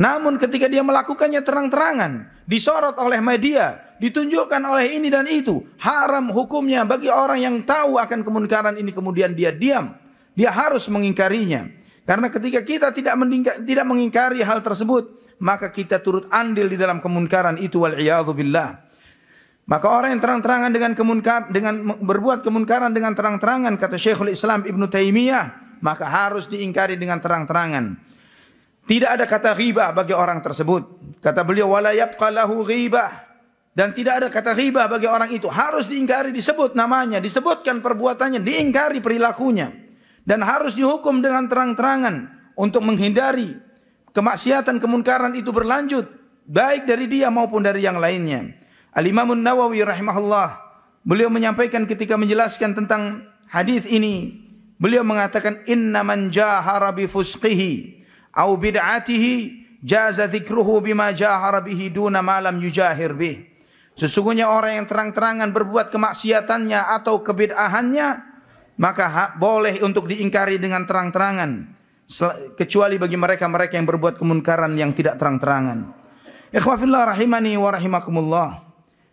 Namun 0.00 0.36
ketika 0.36 0.68
dia 0.68 0.84
melakukannya 0.84 1.40
terang-terangan, 1.44 2.44
disorot 2.44 2.96
oleh 3.00 3.20
media, 3.20 3.96
ditunjukkan 4.00 4.60
oleh 4.64 4.96
ini 4.96 5.08
dan 5.08 5.28
itu, 5.28 5.60
haram 5.80 6.32
hukumnya 6.32 6.84
bagi 6.84 7.08
orang 7.12 7.40
yang 7.40 7.56
tahu 7.64 7.96
akan 7.96 8.24
kemunkaran 8.24 8.76
ini 8.76 8.92
kemudian 8.92 9.32
dia 9.32 9.52
diam. 9.52 9.96
Dia 10.36 10.52
harus 10.52 10.88
mengingkarinya. 10.88 11.68
Karena 12.08 12.32
ketika 12.32 12.64
kita 12.64 12.88
tidak 12.96 13.12
tidak 13.60 13.84
mengingkari 13.84 14.40
hal 14.40 14.64
tersebut, 14.64 15.20
maka 15.40 15.72
kita 15.72 16.04
turut 16.04 16.28
andil 16.28 16.68
di 16.68 16.76
dalam 16.76 17.00
kemunkaran 17.00 17.56
itu 17.56 17.82
wal 17.82 17.96
billah. 18.36 18.86
Maka 19.70 19.86
orang 19.86 20.18
yang 20.18 20.22
terang-terangan 20.22 20.70
dengan 20.74 20.92
kemunkar 20.98 21.40
dengan 21.48 21.74
berbuat 22.02 22.42
kemunkaran 22.42 22.90
dengan 22.90 23.14
terang-terangan 23.14 23.78
kata 23.78 23.96
Syekhul 23.96 24.34
Islam 24.34 24.66
Ibnu 24.66 24.90
Taimiyah, 24.90 25.78
maka 25.80 26.10
harus 26.10 26.50
diingkari 26.50 26.98
dengan 26.98 27.22
terang-terangan. 27.22 27.94
Tidak 28.84 29.06
ada 29.06 29.24
kata 29.30 29.54
ghibah 29.54 29.94
bagi 29.94 30.10
orang 30.10 30.42
tersebut. 30.42 31.14
Kata 31.22 31.46
beliau 31.46 31.70
wala 31.70 31.94
yabqa 31.94 32.34
lahu 32.34 32.66
dan 33.70 33.94
tidak 33.94 34.24
ada 34.24 34.26
kata 34.26 34.58
ghibah 34.58 34.90
bagi 34.90 35.06
orang 35.06 35.30
itu. 35.30 35.46
Harus 35.46 35.86
diingkari 35.86 36.34
disebut 36.34 36.74
namanya, 36.74 37.22
disebutkan 37.22 37.78
perbuatannya, 37.78 38.42
diingkari 38.42 38.98
perilakunya 38.98 39.70
dan 40.26 40.42
harus 40.42 40.74
dihukum 40.74 41.22
dengan 41.22 41.46
terang-terangan 41.46 42.14
untuk 42.58 42.82
menghindari 42.82 43.69
kemaksiatan 44.14 44.82
kemunkaran 44.82 45.34
itu 45.38 45.50
berlanjut 45.50 46.06
baik 46.50 46.86
dari 46.86 47.06
dia 47.06 47.30
maupun 47.30 47.62
dari 47.62 47.86
yang 47.86 48.02
lainnya. 48.02 48.50
Al 48.90 49.06
Imam 49.06 49.30
Nawawi 49.38 49.86
rahimahullah 49.86 50.58
beliau 51.06 51.30
menyampaikan 51.30 51.86
ketika 51.86 52.18
menjelaskan 52.18 52.74
tentang 52.74 53.24
hadis 53.46 53.86
ini 53.86 54.34
beliau 54.82 55.06
mengatakan 55.06 55.62
inna 55.70 56.02
man 56.02 56.34
jahara 56.34 56.90
bi 56.90 57.06
fusqihi 57.06 58.02
au 58.34 58.58
bid'atihi 58.58 59.34
jaza 59.82 60.26
dzikruhu 60.26 60.82
bima 60.82 61.14
jahara 61.14 61.62
bihi 61.62 61.94
duna 61.94 62.18
ma 62.20 62.42
lam 62.42 62.58
yujahir 62.58 63.14
bih. 63.14 63.46
Sesungguhnya 63.94 64.48
orang 64.48 64.80
yang 64.82 64.86
terang-terangan 64.86 65.50
berbuat 65.50 65.92
kemaksiatannya 65.92 66.98
atau 66.98 67.20
kebid'ahannya 67.20 68.08
maka 68.80 69.36
boleh 69.36 69.84
untuk 69.84 70.08
diingkari 70.08 70.56
dengan 70.56 70.88
terang-terangan 70.88 71.79
kecuali 72.58 72.98
bagi 72.98 73.14
mereka-mereka 73.14 73.78
yang 73.78 73.86
berbuat 73.86 74.18
kemunkaran 74.18 74.74
yang 74.74 74.90
tidak 74.90 75.14
terang-terangan. 75.16 75.94
Ikhwafillah 76.50 77.14
rahimani 77.14 77.54
wa 77.54 77.70
rahimakumullah. 77.70 78.50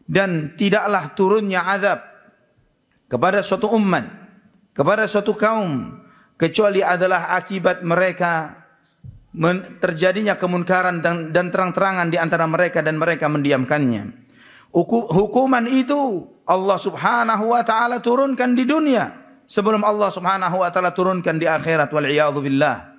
Dan 0.08 0.56
tidaklah 0.56 1.14
turunnya 1.14 1.68
azab 1.68 2.00
kepada 3.12 3.44
suatu 3.44 3.70
umat, 3.76 4.08
kepada 4.72 5.04
suatu 5.04 5.36
kaum 5.36 6.00
kecuali 6.40 6.80
adalah 6.80 7.36
akibat 7.36 7.84
mereka 7.84 8.64
terjadinya 9.84 10.40
kemunkaran 10.40 11.04
dan, 11.04 11.36
dan 11.36 11.52
terang-terangan 11.52 12.08
di 12.08 12.18
antara 12.18 12.48
mereka 12.48 12.80
dan 12.80 12.96
mereka 12.96 13.28
mendiamkannya. 13.28 14.26
Hukuman 14.72 15.68
itu 15.68 16.24
Allah 16.48 16.80
Subhanahu 16.80 17.52
wa 17.52 17.62
taala 17.68 18.00
turunkan 18.00 18.56
di 18.56 18.64
dunia 18.64 19.27
sebelum 19.48 19.82
Allah 19.82 20.12
Subhanahu 20.12 20.62
wa 20.62 20.70
taala 20.70 20.92
turunkan 20.92 21.40
di 21.40 21.48
akhirat 21.48 21.90
wal 21.90 22.06
billah. 22.44 22.94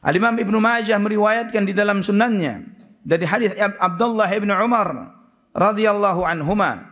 Al 0.00 0.14
Imam 0.14 0.36
Ibnu 0.36 0.60
Majah 0.60 0.96
meriwayatkan 1.00 1.64
di 1.64 1.72
dalam 1.72 2.04
sunannya 2.04 2.64
dari 3.00 3.24
hadis 3.24 3.56
Abdullah 3.58 4.28
bin 4.36 4.52
Umar 4.52 5.16
radhiyallahu 5.56 6.24
anhuma 6.24 6.90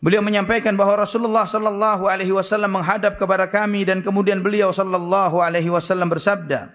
Beliau 0.00 0.24
menyampaikan 0.24 0.80
bahwa 0.80 1.04
Rasulullah 1.04 1.44
sallallahu 1.44 2.08
alaihi 2.08 2.32
wasallam 2.32 2.72
menghadap 2.72 3.20
kepada 3.20 3.52
kami 3.52 3.84
dan 3.84 4.00
kemudian 4.00 4.40
beliau 4.40 4.72
sallallahu 4.72 5.44
alaihi 5.44 5.68
wasallam 5.68 6.08
bersabda. 6.08 6.72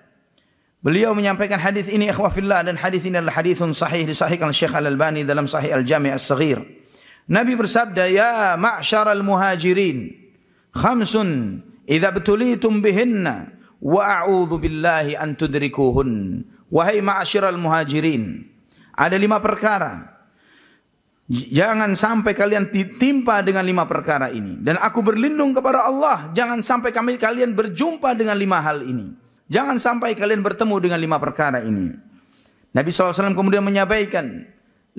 Beliau 0.86 1.18
menyampaikan 1.18 1.58
hadis 1.58 1.90
ini 1.90 2.14
ikhwafillah 2.14 2.62
dan 2.62 2.78
hadis 2.78 3.02
ini 3.02 3.18
adalah 3.18 3.42
hadithun 3.42 3.74
sahih 3.74 4.06
disahihkan 4.06 4.54
Syekh 4.54 4.78
Al-Albani 4.78 5.26
dalam 5.26 5.50
Sahih 5.50 5.74
Al-Jami' 5.74 6.14
As-Saghir. 6.14 6.62
Nabi 7.26 7.58
bersabda, 7.58 8.06
"Ya 8.14 8.54
ma'syaral 8.62 9.26
muhajirin, 9.26 10.25
khamsun 10.76 11.64
idza 11.88 12.12
btulitum 12.12 12.84
bihinna 12.84 13.56
wa 13.80 14.02
a'udzu 14.22 14.60
billahi 14.60 15.16
an 15.16 15.40
tudrikuhun 15.40 16.44
wahai 16.68 17.00
ma'asyiral 17.00 17.56
muhajirin 17.56 18.44
ada 18.92 19.16
lima 19.16 19.40
perkara 19.40 20.16
Jangan 21.26 21.98
sampai 21.98 22.38
kalian 22.38 22.70
ditimpa 22.70 23.42
dengan 23.42 23.66
lima 23.66 23.90
perkara 23.90 24.30
ini. 24.30 24.62
Dan 24.62 24.78
aku 24.78 25.02
berlindung 25.02 25.58
kepada 25.58 25.90
Allah. 25.90 26.30
Jangan 26.38 26.62
sampai 26.62 26.94
kami 26.94 27.18
kalian 27.18 27.58
berjumpa 27.58 28.14
dengan 28.14 28.38
lima 28.38 28.62
hal 28.62 28.86
ini. 28.86 29.10
Jangan 29.50 29.82
sampai 29.82 30.14
kalian 30.14 30.46
bertemu 30.46 30.76
dengan 30.86 31.02
lima 31.02 31.18
perkara 31.18 31.66
ini. 31.66 31.98
Nabi 32.78 32.90
SAW 32.94 33.34
kemudian 33.34 33.66
menyampaikan. 33.66 34.46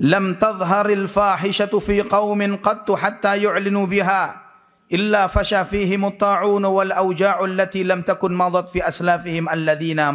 Lam 0.03 0.35
tadharil 0.35 1.07
fahishatu 1.07 1.79
fi 1.79 2.03
qawmin 2.03 2.59
qattu 2.59 2.99
hatta 2.99 3.39
yu'linu 3.39 3.87
biha 3.87 4.46
illa 4.87 5.27
fasha 5.27 5.67
fihim 5.67 6.07
at-ta'un 6.07 6.63
wal 6.63 6.91
auja'u 6.91 7.43
allati 7.43 7.83
lam 7.83 8.03
takun 8.07 8.31
madat 8.35 8.71
fi 8.71 8.79
aslafihim 8.83 9.47
alladhina 9.51 10.11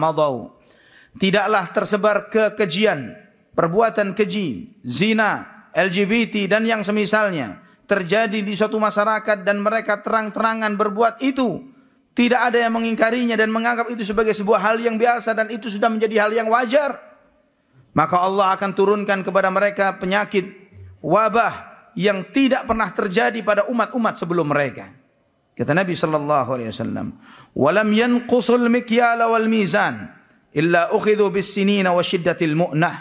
tidaklah 1.21 1.65
tersebar 1.73 2.33
kekejian 2.33 3.13
perbuatan 3.53 4.17
keji 4.17 4.81
zina 4.85 5.69
LGBT 5.73 6.49
dan 6.49 6.69
yang 6.69 6.85
semisalnya 6.85 7.61
terjadi 7.89 8.41
di 8.41 8.53
suatu 8.57 8.81
masyarakat 8.81 9.45
dan 9.45 9.61
mereka 9.61 10.01
terang-terangan 10.01 10.73
berbuat 10.77 11.21
itu. 11.21 11.69
Tidak 12.13 12.37
ada 12.37 12.61
yang 12.61 12.77
mengingkarinya 12.77 13.41
dan 13.41 13.49
menganggap 13.49 13.89
itu 13.89 14.05
sebagai 14.05 14.37
sebuah 14.37 14.61
hal 14.61 14.77
yang 14.85 15.01
biasa 15.01 15.33
dan 15.33 15.49
itu 15.49 15.73
sudah 15.73 15.89
menjadi 15.89 16.29
hal 16.29 16.33
yang 16.37 16.49
wajar. 16.53 17.01
Maka 17.97 18.21
Allah 18.21 18.53
akan 18.53 18.71
turunkan 18.77 19.25
kepada 19.25 19.49
mereka 19.49 19.97
penyakit 19.97 20.45
wabah 21.01 21.72
yang 21.99 22.33
tidak 22.33 22.65
pernah 22.65 22.89
terjadi 22.93 23.39
pada 23.45 23.69
umat-umat 23.69 24.15
sebelum 24.17 24.49
mereka. 24.49 24.93
Kata 25.53 25.77
Nabi 25.77 25.93
sallallahu 25.93 26.49
alaihi 26.57 26.71
wasallam, 26.73 27.07
"Walam 27.53 27.89
yanqusul 27.93 28.73
mikyala 28.73 29.29
wal 29.29 29.49
mizan 29.53 30.09
illa 30.57 30.89
ukhidhu 30.93 31.29
bis 31.29 31.53
sinina 31.53 31.93
wa 31.93 32.01
mu'nah." 32.01 32.97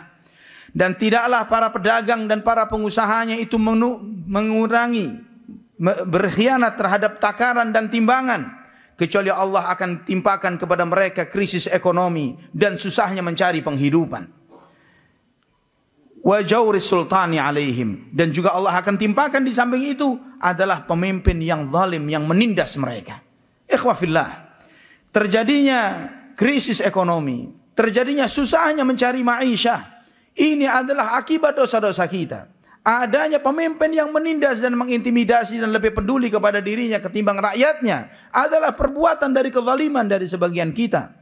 Dan 0.71 0.95
tidaklah 0.95 1.51
para 1.51 1.67
pedagang 1.71 2.31
dan 2.31 2.43
para 2.43 2.67
pengusahanya 2.67 3.36
itu 3.36 3.60
mengurangi 3.60 5.19
berkhianat 6.07 6.79
terhadap 6.79 7.19
takaran 7.19 7.75
dan 7.75 7.91
timbangan 7.91 8.62
kecuali 8.95 9.33
Allah 9.33 9.67
akan 9.74 10.05
timpakan 10.05 10.62
kepada 10.62 10.86
mereka 10.86 11.25
krisis 11.27 11.67
ekonomi 11.67 12.38
dan 12.53 12.77
susahnya 12.77 13.25
mencari 13.25 13.60
penghidupan 13.65 14.40
wa 16.21 16.37
sultani 16.77 17.41
alaihim 17.41 18.13
dan 18.13 18.29
juga 18.29 18.53
Allah 18.53 18.77
akan 18.77 18.95
timpakan 18.97 19.41
di 19.41 19.53
samping 19.53 19.89
itu 19.89 20.17
adalah 20.37 20.85
pemimpin 20.85 21.41
yang 21.41 21.69
zalim 21.73 22.05
yang 22.09 22.25
menindas 22.29 22.77
mereka. 22.77 23.21
Ikhwafillah. 23.65 24.53
Terjadinya 25.11 26.07
krisis 26.37 26.79
ekonomi, 26.79 27.51
terjadinya 27.75 28.29
susahnya 28.29 28.87
mencari 28.87 29.25
maisha. 29.25 30.01
Ini 30.31 30.63
adalah 30.63 31.19
akibat 31.19 31.59
dosa-dosa 31.59 32.07
kita. 32.07 32.47
Adanya 32.81 33.37
pemimpin 33.37 33.93
yang 33.93 34.09
menindas 34.09 34.57
dan 34.57 34.73
mengintimidasi 34.73 35.61
dan 35.61 35.69
lebih 35.69 35.93
peduli 35.93 36.33
kepada 36.33 36.63
dirinya 36.63 36.97
ketimbang 36.97 37.37
rakyatnya 37.37 38.09
adalah 38.33 38.73
perbuatan 38.73 39.29
dari 39.35 39.53
kezaliman 39.53 40.07
dari 40.09 40.25
sebagian 40.25 40.73
kita. 40.73 41.13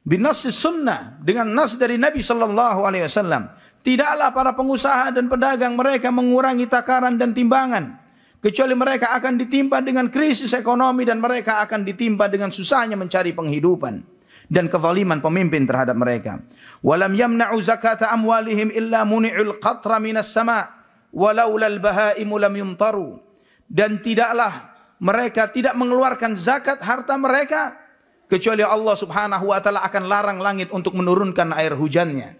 Binas 0.00 0.46
sunnah 0.48 1.18
dengan 1.20 1.50
nas 1.50 1.74
dari 1.76 1.98
Nabi 1.98 2.22
sallallahu 2.22 2.86
alaihi 2.86 3.04
wasallam 3.04 3.52
Tidaklah 3.80 4.30
para 4.36 4.52
pengusaha 4.52 5.08
dan 5.14 5.28
pedagang 5.30 5.72
mereka 5.72 6.12
mengurangi 6.12 6.68
takaran 6.68 7.16
dan 7.16 7.32
timbangan. 7.32 7.96
Kecuali 8.40 8.72
mereka 8.72 9.12
akan 9.16 9.36
ditimpa 9.36 9.84
dengan 9.84 10.08
krisis 10.08 10.52
ekonomi 10.56 11.04
dan 11.04 11.20
mereka 11.20 11.60
akan 11.64 11.84
ditimpa 11.84 12.28
dengan 12.28 12.48
susahnya 12.48 12.96
mencari 12.96 13.36
penghidupan. 13.36 14.20
dan 14.50 14.66
kezaliman 14.66 15.22
pemimpin 15.22 15.62
terhadap 15.62 15.94
mereka. 15.94 16.42
Walam 16.82 17.14
yamna'u 17.14 17.54
zakata 17.62 18.10
amwalihim 18.10 18.74
illa 18.74 19.06
muni'ul 19.06 19.62
qatra 19.62 20.02
minas 20.02 20.34
sama' 20.34 20.66
walaula 21.14 21.70
al-bahaimu 21.70 22.34
lam 22.34 22.54
yumtaru. 22.58 23.22
Dan 23.70 24.02
tidaklah 24.02 24.74
mereka 24.98 25.46
tidak 25.54 25.78
mengeluarkan 25.78 26.34
zakat 26.34 26.82
harta 26.82 27.14
mereka 27.14 27.78
kecuali 28.26 28.66
Allah 28.66 28.98
Subhanahu 28.98 29.54
wa 29.54 29.62
taala 29.62 29.86
akan 29.86 30.04
larang 30.10 30.38
langit 30.42 30.74
untuk 30.74 30.98
menurunkan 30.98 31.54
air 31.54 31.78
hujannya 31.78 32.39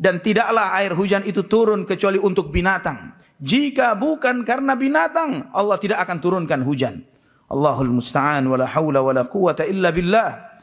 dan 0.00 0.24
tidaklah 0.24 0.72
air 0.80 0.96
hujan 0.96 1.20
itu 1.28 1.44
turun 1.44 1.84
kecuali 1.84 2.16
untuk 2.16 2.48
binatang. 2.48 3.12
Jika 3.36 3.92
bukan 3.92 4.48
karena 4.48 4.72
binatang, 4.72 5.52
Allah 5.52 5.76
tidak 5.76 6.00
akan 6.08 6.16
turunkan 6.24 6.64
hujan. 6.64 7.04
Allahul 7.52 7.92
musta'an 7.92 8.48
wala 8.48 8.64
haula 8.64 9.04
wala 9.04 9.28
quwata 9.28 9.68
illa 9.68 9.92
billah. 9.92 10.56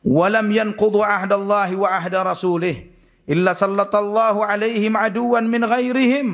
Walam 0.00 0.48
yanqudu 0.48 1.04
ahdallahi 1.04 1.76
wa 1.76 1.88
ahda 1.92 2.24
rasulih 2.24 2.88
illa 3.28 3.52
sallatallahu 3.52 4.40
alaihim 4.40 4.96
aduwan 4.96 5.44
min 5.44 5.66
ghairihim 5.68 6.28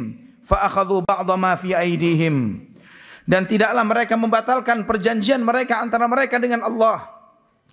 fa 0.46 0.70
akhadhu 0.70 1.02
ba'dha 1.02 1.34
ma 1.34 1.58
fi 1.58 1.74
aidihim. 1.74 2.70
Dan 3.24 3.48
tidaklah 3.48 3.82
mereka 3.82 4.14
membatalkan 4.20 4.84
perjanjian 4.86 5.42
mereka 5.42 5.80
antara 5.80 6.04
mereka 6.06 6.36
dengan 6.36 6.62
Allah 6.62 7.13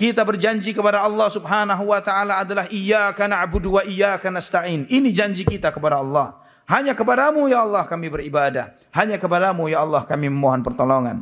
kita 0.01 0.25
berjanji 0.25 0.73
kepada 0.73 1.05
Allah 1.05 1.29
Subhanahu 1.29 1.93
wa 1.93 2.01
taala 2.01 2.41
adalah 2.41 2.65
iyyaka 2.73 3.29
na'budu 3.29 3.77
wa 3.77 3.85
iyyaka 3.85 4.33
nasta'in. 4.33 4.89
Ini 4.89 5.13
janji 5.13 5.45
kita 5.45 5.69
kepada 5.69 6.01
Allah. 6.01 6.41
Hanya 6.65 6.97
kepadamu 6.97 7.45
ya 7.45 7.61
Allah 7.61 7.85
kami 7.85 8.09
beribadah. 8.09 8.73
Hanya 8.97 9.21
kepadamu 9.21 9.69
ya 9.69 9.85
Allah 9.85 10.01
kami 10.01 10.25
memohon 10.25 10.65
pertolongan. 10.65 11.21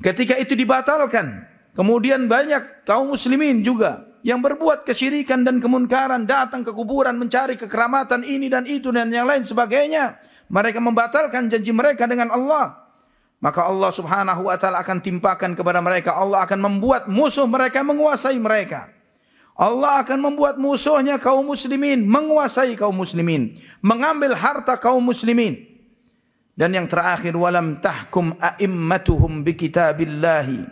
Ketika 0.00 0.40
itu 0.40 0.56
dibatalkan, 0.56 1.52
Kemudian 1.74 2.30
banyak 2.30 2.86
kaum 2.86 3.10
muslimin 3.10 3.66
juga 3.66 4.06
yang 4.22 4.38
berbuat 4.38 4.86
kesyirikan 4.86 5.42
dan 5.42 5.58
kemunkaran 5.58 6.22
datang 6.22 6.62
ke 6.62 6.70
kuburan 6.70 7.18
mencari 7.18 7.58
kekeramatan 7.58 8.22
ini 8.22 8.46
dan 8.46 8.62
itu 8.64 8.94
dan 8.94 9.10
yang 9.10 9.26
lain 9.26 9.42
sebagainya. 9.42 10.22
Mereka 10.54 10.78
membatalkan 10.78 11.50
janji 11.50 11.74
mereka 11.74 12.06
dengan 12.06 12.30
Allah. 12.30 12.83
Maka 13.44 13.68
Allah 13.68 13.92
subhanahu 13.92 14.48
wa 14.48 14.56
ta'ala 14.56 14.80
akan 14.80 15.04
timpakan 15.04 15.52
kepada 15.52 15.84
mereka. 15.84 16.16
Allah 16.16 16.48
akan 16.48 16.64
membuat 16.64 17.12
musuh 17.12 17.44
mereka 17.44 17.84
menguasai 17.84 18.40
mereka. 18.40 18.88
Allah 19.52 20.00
akan 20.00 20.32
membuat 20.32 20.56
musuhnya 20.56 21.20
kaum 21.20 21.44
muslimin 21.44 22.08
menguasai 22.08 22.72
kaum 22.72 22.96
muslimin. 22.96 23.52
Mengambil 23.84 24.32
harta 24.32 24.80
kaum 24.80 25.04
muslimin. 25.04 25.60
Dan 26.56 26.72
yang 26.72 26.88
terakhir. 26.88 27.36
Walam 27.36 27.84
tahkum 27.84 28.32
a'immatuhum 28.40 29.44
bi 29.44 29.52
kitabillahi 29.52 30.64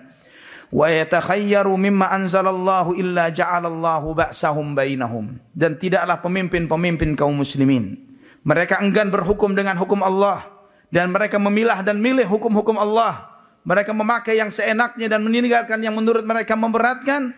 wa 0.73 0.88
yatakhayyaru 0.88 1.76
mimma 1.76 2.09
anzalallahu 2.09 2.97
illa 2.97 3.29
ja'alallahu 3.29 4.17
ba'sahum 4.17 4.73
bainahum 4.73 5.37
dan 5.52 5.76
tidaklah 5.76 6.25
pemimpin-pemimpin 6.25 7.12
kaum 7.12 7.37
muslimin 7.37 8.00
mereka 8.41 8.81
enggan 8.81 9.12
berhukum 9.12 9.52
dengan 9.52 9.76
hukum 9.76 10.00
Allah 10.00 10.51
dan 10.92 11.08
mereka 11.08 11.40
memilah 11.40 11.80
dan 11.80 11.96
milih 11.99 12.28
hukum-hukum 12.28 12.76
Allah. 12.76 13.32
Mereka 13.64 13.96
memakai 13.96 14.37
yang 14.37 14.52
seenaknya 14.52 15.08
dan 15.08 15.25
meninggalkan 15.25 15.80
yang 15.80 15.96
menurut 15.96 16.22
mereka 16.22 16.52
memberatkan. 16.52 17.32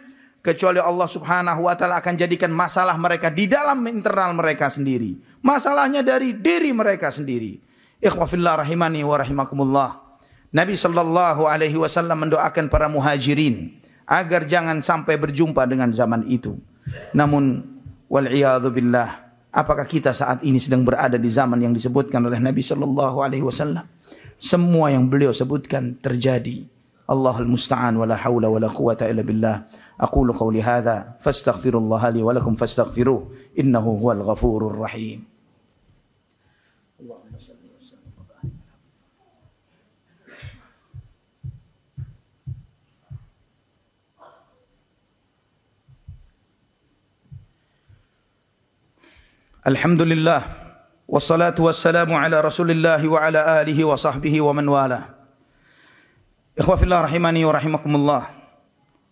Kecuali 0.44 0.76
Allah 0.76 1.08
Subhanahu 1.08 1.64
wa 1.64 1.72
taala 1.72 2.04
akan 2.04 2.20
jadikan 2.20 2.52
masalah 2.52 3.00
mereka 3.00 3.32
di 3.32 3.48
dalam 3.48 3.80
internal 3.88 4.36
mereka 4.36 4.68
sendiri. 4.68 5.16
Masalahnya 5.40 6.04
dari 6.04 6.36
diri 6.36 6.68
mereka 6.68 7.08
sendiri. 7.08 7.56
Ikhwafillah 7.96 8.60
rahimani 8.60 9.00
wa 9.08 9.16
rahimakumullah. 9.16 10.04
Nabi 10.52 10.76
sallallahu 10.76 11.48
alaihi 11.48 11.80
wasallam 11.80 12.28
mendoakan 12.28 12.68
para 12.68 12.92
muhajirin 12.92 13.80
agar 14.04 14.44
jangan 14.44 14.84
sampai 14.84 15.16
berjumpa 15.16 15.64
dengan 15.64 15.88
zaman 15.96 16.28
itu. 16.28 16.60
Namun 17.16 17.64
wal 18.12 18.28
billah, 18.68 19.23
apakah 19.54 19.86
kita 19.86 20.10
saat 20.10 20.42
ini 20.42 20.58
sedang 20.58 20.82
berada 20.82 21.14
di 21.14 21.30
zaman 21.30 21.62
yang 21.62 21.70
disebutkan 21.70 22.26
oleh 22.26 22.42
Nabi 22.42 22.60
sallallahu 22.60 23.22
alaihi 23.22 23.46
wasallam? 23.46 23.86
Semua 24.34 24.90
yang 24.90 25.06
beliau 25.06 25.30
sebutkan 25.30 26.02
terjadi. 26.02 26.66
Allahul 27.06 27.54
musta'an 27.54 27.94
wala 27.94 28.18
haula 28.18 28.50
wala 28.50 28.66
quwata 28.66 29.06
illa 29.06 29.22
billah. 29.22 29.70
Aqulu 29.94 30.34
qawli 30.34 30.58
hadha 30.58 31.16
fastaghfirullah 31.22 32.02
li 32.10 32.20
wa 32.24 32.34
lakum 32.34 32.58
fastaghfiruh 32.58 33.54
innahu 33.54 33.94
huwal 34.02 34.26
ghafurur 34.26 34.74
rahim. 34.82 35.22
الحمد 49.64 50.02
لله 50.02 50.40
والصلاة 51.08 51.56
والسلام 51.56 52.12
على 52.12 52.36
رسول 52.40 52.70
الله 52.70 53.08
وعلى 53.08 53.40
آله 53.64 53.78
وصحبه 53.84 54.34
ومن 54.40 54.68
والاه 54.68 55.04
Ikhwah 56.54 56.78
fillah 56.78 57.02
rahimani 57.02 57.42
wa 57.42 57.50
rahimakumullah. 57.50 58.22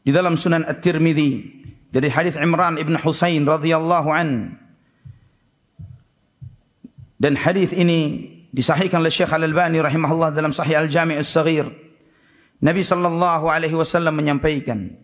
Di 0.06 0.14
dalam 0.14 0.38
Sunan 0.38 0.62
At-Tirmidzi 0.62 1.42
dari 1.90 2.06
hadis 2.06 2.38
Imran 2.38 2.78
ibn 2.78 2.94
Husain 2.94 3.42
radhiyallahu 3.42 4.14
an. 4.14 4.60
Dan 7.18 7.34
hadis 7.34 7.74
ini 7.74 8.30
disahihkan 8.54 9.02
oleh 9.02 9.10
Syekh 9.10 9.34
Al-Albani 9.34 9.82
rahimahullah 9.82 10.30
dalam 10.30 10.54
Sahih 10.54 10.86
Al-Jami' 10.86 11.18
As-Saghir. 11.18 11.66
Nabi 12.62 12.86
sallallahu 12.86 13.50
alaihi 13.50 13.74
wasallam 13.74 14.22
menyampaikan, 14.22 14.94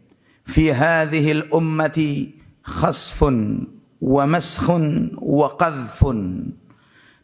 "Fi 0.47 0.71
hadhihi 0.71 1.43
al-ummati 1.43 2.39
khasfun 2.63 3.67
wa 3.99 4.23
maskhun 4.31 5.18
wa 5.29 5.53
qadhfun. 5.53 6.49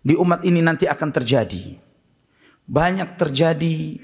Di 0.04 0.12
umat 0.12 0.44
ini 0.44 0.60
nanti 0.60 0.84
akan 0.84 1.08
terjadi 1.08 1.84
banyak 2.64 3.20
terjadi 3.20 4.00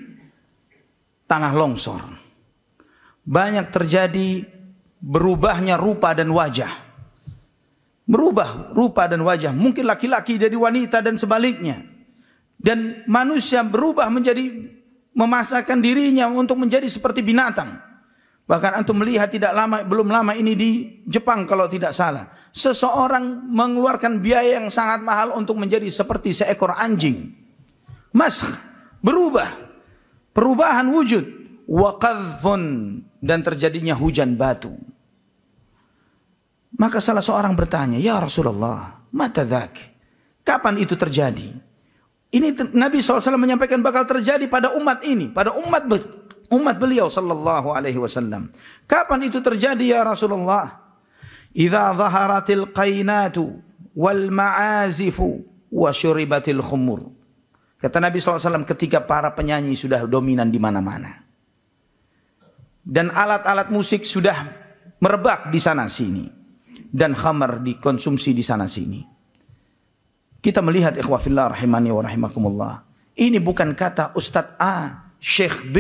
tanah 1.25 1.53
longsor. 1.57 2.03
Banyak 3.25 3.73
terjadi 3.73 4.45
berubahnya 5.01 5.81
rupa 5.81 6.13
dan 6.13 6.29
wajah. 6.33 6.73
Berubah 8.05 8.75
rupa 8.75 9.07
dan 9.07 9.23
wajah. 9.23 9.55
Mungkin 9.55 9.87
laki-laki 9.87 10.37
jadi 10.37 10.53
wanita 10.53 11.01
dan 11.01 11.17
sebaliknya. 11.17 11.87
Dan 12.61 13.07
manusia 13.09 13.65
berubah 13.65 14.13
menjadi 14.13 14.51
memasakkan 15.17 15.81
dirinya 15.81 16.29
untuk 16.29 16.61
menjadi 16.61 16.85
seperti 16.91 17.25
binatang. 17.25 17.81
Bahkan 18.51 18.83
antum 18.83 18.99
melihat 18.99 19.31
tidak 19.31 19.55
lama 19.55 19.87
belum 19.87 20.11
lama 20.11 20.35
ini 20.35 20.59
di 20.59 20.71
Jepang 21.07 21.47
kalau 21.47 21.71
tidak 21.71 21.95
salah. 21.95 22.35
Seseorang 22.51 23.47
mengeluarkan 23.47 24.19
biaya 24.19 24.59
yang 24.59 24.67
sangat 24.67 25.07
mahal 25.07 25.39
untuk 25.39 25.55
menjadi 25.55 25.87
seperti 25.87 26.35
seekor 26.35 26.75
anjing. 26.75 27.31
Mas 28.11 28.43
berubah. 28.99 29.71
Perubahan 30.35 30.91
wujud 30.91 31.23
wa 31.71 31.95
dan 33.23 33.39
terjadinya 33.47 33.95
hujan 33.95 34.35
batu. 34.35 34.75
Maka 36.75 36.99
salah 36.99 37.23
seorang 37.23 37.55
bertanya, 37.55 38.03
"Ya 38.03 38.19
Rasulullah, 38.19 39.07
mata 39.15 39.47
dzak? 39.47 39.75
Kapan 40.43 40.75
itu 40.83 40.99
terjadi?" 40.99 41.55
Ini 42.31 42.75
Nabi 42.75 42.99
SAW 42.99 43.39
menyampaikan 43.39 43.79
bakal 43.79 44.07
terjadi 44.11 44.47
pada 44.51 44.75
umat 44.75 45.07
ini, 45.07 45.31
pada 45.31 45.55
umat 45.55 45.87
umat 46.51 46.77
beliau 46.77 47.07
sallallahu 47.07 47.73
alaihi 47.73 47.99
wasallam. 47.99 48.51
Kapan 48.85 49.31
itu 49.31 49.39
terjadi 49.39 49.99
ya 49.99 50.01
Rasulullah? 50.03 50.83
Idza 51.55 51.95
zaharatil 51.95 52.71
qainatu 52.71 53.59
wal 53.95 54.31
ma'azifu 54.31 55.43
wa 55.71 55.91
syuribatil 55.95 56.63
khumur. 56.63 57.11
Kata 57.81 57.97
Nabi 57.97 58.21
SAW 58.21 58.69
ketika 58.69 59.01
para 59.01 59.33
penyanyi 59.33 59.73
sudah 59.73 60.05
dominan 60.05 60.53
di 60.53 60.61
mana-mana. 60.61 61.25
Dan 62.85 63.09
alat-alat 63.09 63.73
musik 63.73 64.05
sudah 64.05 64.37
merebak 65.01 65.49
di 65.49 65.57
sana 65.57 65.89
sini. 65.89 66.29
Dan 66.91 67.15
khamar 67.15 67.63
dikonsumsi 67.63 68.35
di 68.35 68.43
sana 68.45 68.67
sini. 68.67 69.01
Kita 70.41 70.61
melihat 70.61 70.99
ikhwafillah 70.99 71.57
rahimani 71.57 71.89
wa 71.95 72.03
rahimakumullah. 72.05 72.73
Ini 73.17 73.39
bukan 73.41 73.73
kata 73.77 74.13
Ustadz 74.17 74.57
A, 74.59 74.77
Syekh 75.21 75.71
B, 75.71 75.77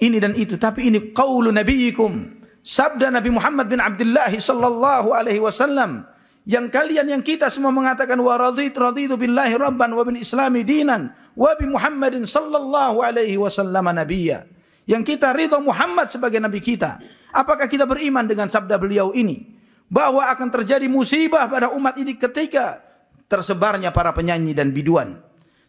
ini 0.00 0.16
dan 0.20 0.36
itu. 0.36 0.60
Tapi 0.60 0.88
ini 0.92 1.12
qaulu 1.12 1.52
nabiyikum. 1.52 2.36
Sabda 2.66 3.14
Nabi 3.14 3.30
Muhammad 3.30 3.70
bin 3.70 3.78
Abdullah 3.78 4.28
sallallahu 4.28 5.14
alaihi 5.14 5.38
wasallam. 5.38 6.02
Yang 6.46 6.70
kalian 6.70 7.06
yang 7.10 7.22
kita 7.26 7.50
semua 7.50 7.74
mengatakan 7.74 8.18
wa 8.22 8.38
raditu 8.38 8.78
raditu 8.78 9.14
billahi 9.18 9.58
rabban 9.58 9.90
wa 9.90 10.02
bil 10.06 10.18
islami 10.18 10.62
dinan 10.62 11.10
wa 11.34 11.50
bi 11.58 11.66
Muhammadin 11.66 12.22
sallallahu 12.22 13.02
alaihi 13.02 13.34
wasallam 13.38 13.82
nabiyya. 13.90 14.46
Yang 14.86 15.14
kita 15.14 15.34
ridha 15.34 15.58
Muhammad 15.58 16.10
sebagai 16.14 16.38
nabi 16.38 16.62
kita. 16.62 17.02
Apakah 17.34 17.66
kita 17.66 17.82
beriman 17.82 18.22
dengan 18.30 18.46
sabda 18.46 18.78
beliau 18.78 19.10
ini? 19.10 19.42
Bahwa 19.90 20.26
akan 20.30 20.50
terjadi 20.50 20.86
musibah 20.86 21.50
pada 21.50 21.70
umat 21.74 21.98
ini 21.98 22.14
ketika 22.14 22.78
tersebarnya 23.26 23.90
para 23.90 24.14
penyanyi 24.14 24.54
dan 24.54 24.70
biduan. 24.70 25.18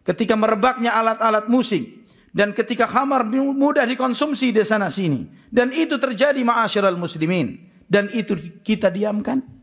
Ketika 0.05 0.37
merebaknya 0.37 0.93
alat-alat 0.93 1.49
musik 1.49 2.06
dan 2.35 2.51
ketika 2.51 2.85
khamar 2.85 3.25
mudah 3.29 3.87
dikonsumsi 3.87 4.51
di 4.51 4.63
sana 4.63 4.91
sini 4.91 5.27
dan 5.51 5.71
itu 5.71 5.95
terjadi 5.95 6.39
ma'asyiral 6.43 6.99
muslimin 6.99 7.59
dan 7.87 8.11
itu 8.11 8.35
kita 8.61 8.91
diamkan 8.91 9.57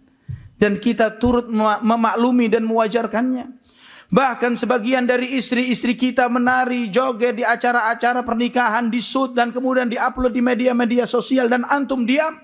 dan 0.58 0.78
kita 0.78 1.18
turut 1.18 1.50
memaklumi 1.84 2.48
dan 2.48 2.64
mewajarkannya. 2.64 3.64
Bahkan 4.14 4.54
sebagian 4.54 5.10
dari 5.10 5.34
istri-istri 5.34 5.98
kita 5.98 6.30
menari, 6.30 6.86
joget 6.86 7.34
di 7.34 7.42
acara-acara 7.42 8.22
pernikahan, 8.22 8.86
di 8.86 9.02
shoot 9.02 9.34
dan 9.34 9.50
kemudian 9.50 9.90
diupload 9.90 10.30
di 10.30 10.38
media-media 10.38 11.02
sosial 11.08 11.50
dan 11.50 11.66
antum 11.66 12.06
diam. 12.06 12.38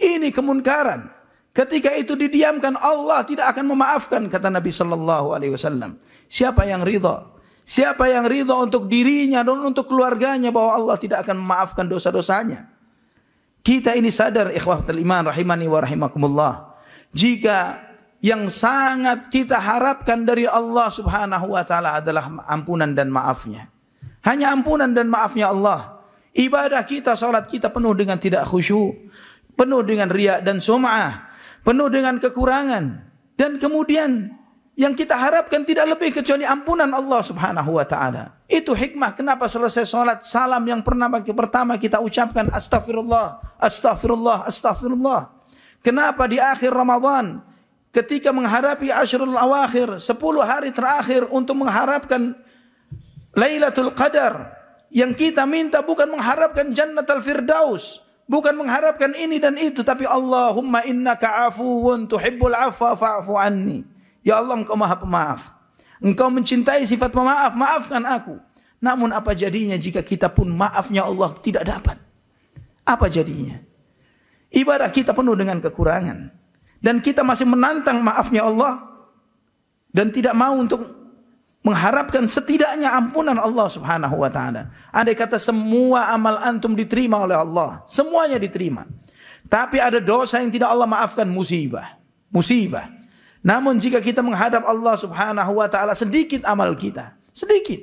Ini 0.00 0.32
kemunkaran. 0.32 1.12
Ketika 1.54 1.94
itu 1.94 2.18
didiamkan 2.18 2.74
Allah 2.80 3.22
tidak 3.22 3.52
akan 3.54 3.76
memaafkan 3.76 4.22
kata 4.26 4.50
Nabi 4.50 4.74
sallallahu 4.74 5.36
alaihi 5.36 5.54
wasallam. 5.54 6.00
Siapa 6.26 6.66
yang 6.66 6.82
ridha? 6.82 7.33
Siapa 7.64 8.12
yang 8.12 8.28
ridha 8.28 8.52
untuk 8.60 8.86
dirinya 8.92 9.40
dan 9.40 9.64
untuk 9.64 9.88
keluarganya 9.88 10.52
bahwa 10.52 10.76
Allah 10.76 10.96
tidak 11.00 11.24
akan 11.24 11.40
memaafkan 11.40 11.88
dosa-dosanya. 11.88 12.68
Kita 13.64 13.96
ini 13.96 14.12
sadar 14.12 14.52
ikhwatul 14.52 15.00
iman 15.00 15.32
rahimani 15.32 15.64
wa 15.64 15.80
rahimakumullah. 15.80 16.54
Jika 17.16 17.80
yang 18.20 18.52
sangat 18.52 19.32
kita 19.32 19.56
harapkan 19.56 20.28
dari 20.28 20.44
Allah 20.44 20.92
Subhanahu 20.92 21.56
wa 21.56 21.64
taala 21.64 22.04
adalah 22.04 22.28
ampunan 22.44 22.92
dan 22.92 23.08
maafnya. 23.08 23.72
Hanya 24.28 24.52
ampunan 24.52 24.92
dan 24.92 25.08
maafnya 25.08 25.48
Allah. 25.48 26.04
Ibadah 26.36 26.84
kita, 26.84 27.16
salat 27.16 27.48
kita 27.48 27.72
penuh 27.72 27.96
dengan 27.96 28.20
tidak 28.20 28.44
khusyuk, 28.44 28.92
penuh 29.56 29.80
dengan 29.80 30.12
riak 30.12 30.44
dan 30.44 30.60
sum'ah 30.60 31.34
penuh 31.64 31.88
dengan 31.88 32.20
kekurangan 32.20 32.84
dan 33.40 33.56
kemudian 33.56 34.30
yang 34.74 34.90
kita 34.94 35.14
harapkan 35.14 35.62
tidak 35.62 35.94
lebih 35.94 36.18
kecuali 36.18 36.42
ampunan 36.42 36.90
Allah 36.90 37.22
Subhanahu 37.22 37.78
wa 37.78 37.86
taala. 37.86 38.34
Itu 38.50 38.74
hikmah 38.74 39.14
kenapa 39.14 39.46
selesai 39.46 39.86
salat 39.86 40.26
salam 40.26 40.62
yang 40.66 40.82
pernah 40.82 41.06
pertama 41.10 41.78
kita 41.78 42.02
ucapkan 42.02 42.50
astagfirullah, 42.50 43.58
astagfirullah, 43.62 44.50
astagfirullah. 44.50 45.30
Kenapa 45.78 46.26
di 46.26 46.42
akhir 46.42 46.74
Ramadan 46.74 47.44
ketika 47.94 48.34
menghadapi 48.34 48.90
Ashrul 48.90 49.38
Awakhir, 49.38 50.02
10 50.02 50.10
hari 50.42 50.74
terakhir 50.74 51.30
untuk 51.30 51.62
mengharapkan 51.62 52.34
Lailatul 53.36 53.94
Qadar 53.94 54.58
yang 54.90 55.14
kita 55.14 55.46
minta 55.46 55.84
bukan 55.86 56.10
mengharapkan 56.10 56.74
Jannatul 56.74 57.22
Firdaus, 57.22 58.04
Bukan 58.24 58.56
mengharapkan 58.56 59.12
ini 59.12 59.36
dan 59.36 59.60
itu 59.60 59.84
tapi 59.84 60.08
Allahumma 60.08 60.80
innaka 60.88 61.44
afuwun 61.44 62.08
tuhibbul 62.08 62.56
afwa 62.56 62.96
fa'fu 62.96 63.36
anni. 63.36 63.84
Ya 64.24 64.40
Allah 64.40 64.56
engkau 64.56 64.74
maha 64.74 64.96
pemaaf. 64.96 65.52
Engkau 66.00 66.32
mencintai 66.32 66.82
sifat 66.88 67.12
pemaaf, 67.12 67.52
maafkan 67.54 68.02
aku. 68.02 68.40
Namun 68.80 69.12
apa 69.12 69.36
jadinya 69.36 69.76
jika 69.76 70.00
kita 70.00 70.32
pun 70.32 70.48
maafnya 70.50 71.04
Allah 71.04 71.36
tidak 71.44 71.64
dapat? 71.68 71.96
Apa 72.84 73.08
jadinya? 73.12 73.60
Ibadah 74.48 74.88
kita 74.88 75.12
penuh 75.12 75.36
dengan 75.36 75.60
kekurangan. 75.60 76.32
Dan 76.80 77.00
kita 77.00 77.24
masih 77.24 77.48
menantang 77.48 78.00
maafnya 78.00 78.44
Allah. 78.44 78.80
Dan 79.88 80.10
tidak 80.10 80.36
mau 80.36 80.56
untuk 80.58 81.04
mengharapkan 81.64 82.28
setidaknya 82.28 82.92
ampunan 82.92 83.40
Allah 83.40 83.66
Subhanahu 83.72 84.20
wa 84.20 84.28
taala. 84.28 84.68
Ada 84.92 85.16
kata 85.16 85.40
semua 85.40 86.12
amal 86.12 86.36
antum 86.36 86.76
diterima 86.76 87.24
oleh 87.24 87.40
Allah, 87.40 87.80
semuanya 87.88 88.36
diterima. 88.36 88.84
Tapi 89.48 89.80
ada 89.80 89.96
dosa 89.96 90.44
yang 90.44 90.52
tidak 90.52 90.68
Allah 90.68 90.84
maafkan 90.84 91.24
musibah. 91.24 91.96
Musibah. 92.28 93.03
Namun 93.44 93.76
jika 93.76 94.00
kita 94.00 94.24
menghadap 94.24 94.64
Allah 94.64 94.96
Subhanahu 94.96 95.60
wa 95.60 95.68
taala 95.68 95.92
sedikit 95.92 96.48
amal 96.48 96.72
kita, 96.80 97.12
sedikit. 97.36 97.76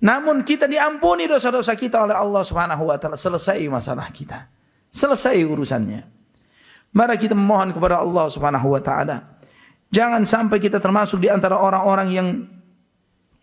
Namun 0.00 0.40
kita 0.40 0.64
diampuni 0.64 1.28
dosa-dosa 1.28 1.76
kita 1.76 2.08
oleh 2.08 2.16
Allah 2.16 2.40
Subhanahu 2.40 2.88
wa 2.88 2.96
taala, 2.96 3.20
selesai 3.20 3.60
masalah 3.68 4.08
kita. 4.08 4.48
Selesai 4.88 5.36
urusannya. 5.44 6.00
Mari 6.96 7.16
kita 7.20 7.36
memohon 7.36 7.76
kepada 7.76 8.00
Allah 8.00 8.26
Subhanahu 8.32 8.72
wa 8.72 8.80
taala. 8.80 9.36
Jangan 9.92 10.24
sampai 10.24 10.56
kita 10.56 10.80
termasuk 10.80 11.20
di 11.20 11.28
antara 11.28 11.60
orang-orang 11.60 12.08
yang 12.08 12.28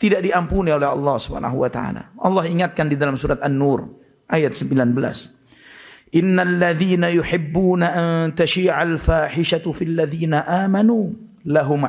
tidak 0.02 0.26
diampuni 0.26 0.73
oleh 0.73 0.89
Allah 0.89 1.21
Subhanahu 1.21 1.62
wa 1.62 1.69
taala. 1.69 2.17
Allah 2.17 2.50
ingatkan 2.50 2.89
di 2.89 2.97
dalam 2.97 3.13
surat 3.13 3.38
An-Nur 3.45 3.86
ayat 4.26 4.58
19. 4.58 6.17
Innal 6.17 6.54
ladzina 6.58 7.13
yuhibbuna 7.13 7.93
an 7.93 8.08
tashi'al 8.34 8.97
fahishatu 8.97 9.69
fil 9.76 9.93
ladzina 9.93 10.41
amanu 10.65 11.27
lahum 11.48 11.88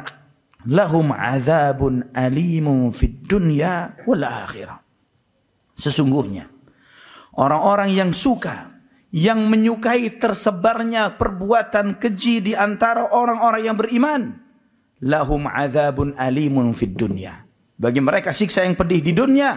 lahum 0.64 1.10
adzabun 1.10 2.14
alimun 2.14 2.94
fid 2.94 3.26
dunya 3.26 3.98
wal 4.06 4.22
akhirah. 4.22 4.78
Sesungguhnya 5.74 6.50
orang-orang 7.34 7.94
yang 7.94 8.10
suka 8.14 8.78
yang 9.10 9.48
menyukai 9.50 10.20
tersebarnya 10.20 11.16
perbuatan 11.18 11.98
keji 11.98 12.44
di 12.44 12.52
antara 12.52 13.10
orang-orang 13.10 13.62
yang 13.66 13.76
beriman 13.78 14.22
lahum 15.02 15.46
adzabun 15.46 16.14
alimun 16.18 16.74
fid 16.74 16.94
dunya 16.94 17.46
bagi 17.78 18.02
mereka 18.02 18.34
siksa 18.34 18.66
yang 18.66 18.74
pedih 18.74 19.00
di 19.02 19.12
dunia 19.14 19.54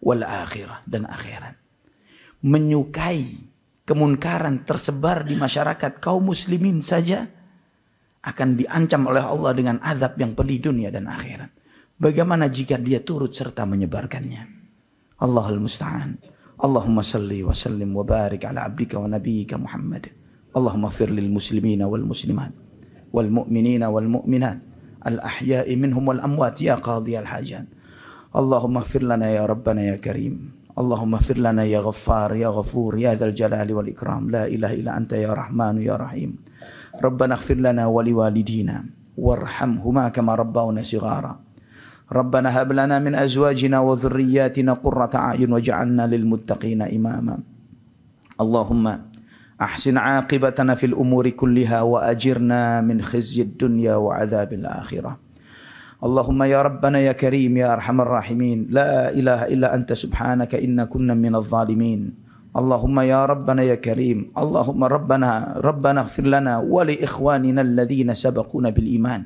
wal 0.00 0.24
akhirah 0.24 0.84
dan 0.84 1.08
akhirat. 1.08 1.56
Menyukai 2.44 3.24
kemunkaran 3.88 4.62
tersebar 4.68 5.24
di 5.24 5.34
masyarakat 5.34 5.98
kaum 5.98 6.30
muslimin 6.30 6.84
saja 6.84 7.26
akan 8.26 8.58
diancam 8.58 9.06
oleh 9.06 9.22
Allah 9.22 9.54
dengan 9.54 9.76
azab 9.78 10.18
yang 10.18 10.34
pedih 10.34 10.58
dunia 10.58 10.90
dan 10.90 11.06
akhirat. 11.06 11.54
Bagaimana 11.96 12.50
jika 12.50 12.76
dia 12.76 13.00
turut 13.00 13.30
serta 13.30 13.62
menyebarkannya? 13.62 14.42
Allahul 15.22 15.62
musta'an. 15.62 16.18
Allahumma 16.58 17.06
salli 17.06 17.46
wa 17.46 17.54
sallim 17.54 17.94
wa 17.94 18.02
barik 18.02 18.44
ala 18.44 18.66
abdika 18.66 18.98
wa 18.98 19.06
nabiyyika 19.06 19.56
Muhammad. 19.56 20.10
Allahumma 20.52 20.90
fir 20.90 21.08
lil 21.12 21.30
muslimina 21.30 21.86
wal 21.86 22.04
muslimat 22.04 22.52
wal 23.14 23.30
mu'minina 23.32 23.88
wal 23.88 24.08
mu'minat 24.08 24.58
al 25.04 25.22
ahya'i 25.24 25.72
minhum 25.78 26.04
wal 26.04 26.20
amwat 26.20 26.58
ya 26.60 26.76
qadhi 26.76 27.16
al 27.16 27.28
hajat. 27.28 27.64
Allahumma 28.34 28.84
fir 28.84 29.06
lana 29.06 29.30
ya 29.32 29.46
rabbana 29.48 29.94
ya 29.94 29.96
karim. 30.02 30.52
اللهم 30.76 31.14
اغفر 31.14 31.38
لنا 31.40 31.64
يا 31.64 31.80
غفار 31.80 32.36
يا 32.36 32.48
غفور 32.52 32.98
يا 33.00 33.16
ذا 33.16 33.32
الجلال 33.32 33.72
والإكرام. 33.72 34.30
لا 34.30 34.44
إله 34.44 34.72
إلا 34.84 34.96
أنت 34.96 35.12
يا 35.12 35.32
رحمن 35.32 35.80
يا 35.80 35.96
رحيم. 35.96 36.36
ربنا 37.00 37.34
اغفر 37.34 37.54
لنا 37.54 37.86
ولوالدينا 37.86 38.84
وارحمهما 39.16 40.08
كما 40.08 40.34
ربونا 40.34 40.82
صغارا. 40.84 41.40
ربنا 42.12 42.48
هب 42.62 42.72
لنا 42.72 42.98
من 42.98 43.14
أزواجنا 43.14 43.80
وذرياتنا 43.80 44.72
قرة 44.72 45.10
أعين 45.14 45.52
واجعلنا 45.52 46.06
للمتقين 46.06 46.82
إماما. 46.82 47.38
اللهم 48.40 48.84
أحسن 49.60 49.96
عاقبتنا 49.96 50.74
في 50.74 50.86
الأمور 50.86 51.28
كلها 51.28 51.82
وأجرنا 51.82 52.80
من 52.80 53.00
خزي 53.02 53.42
الدنيا 53.42 53.96
وعذاب 53.96 54.52
الآخرة. 54.52 55.25
اللهم 55.96 56.42
يا 56.42 56.60
ربنا 56.62 56.98
يا 56.98 57.12
كريم 57.16 57.56
يا 57.56 57.72
أرحم 57.72 58.00
الراحمين. 58.00 58.68
لا 58.68 59.08
إله 59.08 59.48
إلا 59.48 59.74
أنت 59.74 59.96
سبحانك 59.96 60.54
إنا 60.60 60.84
كنا 60.84 61.16
من 61.16 61.34
الظالمين. 61.34 62.00
اللهم 62.52 62.96
يا 63.00 63.24
ربنا 63.24 63.62
يا 63.64 63.80
كريم. 63.80 64.36
اللهم 64.36 64.84
ربنا 64.84 65.60
ربنا 65.64 66.00
اغفر 66.00 66.26
لنا 66.28 66.68
ولإخواننا 66.68 67.62
الذين 67.62 68.12
سبقونا 68.12 68.70
بالإيمان. 68.76 69.22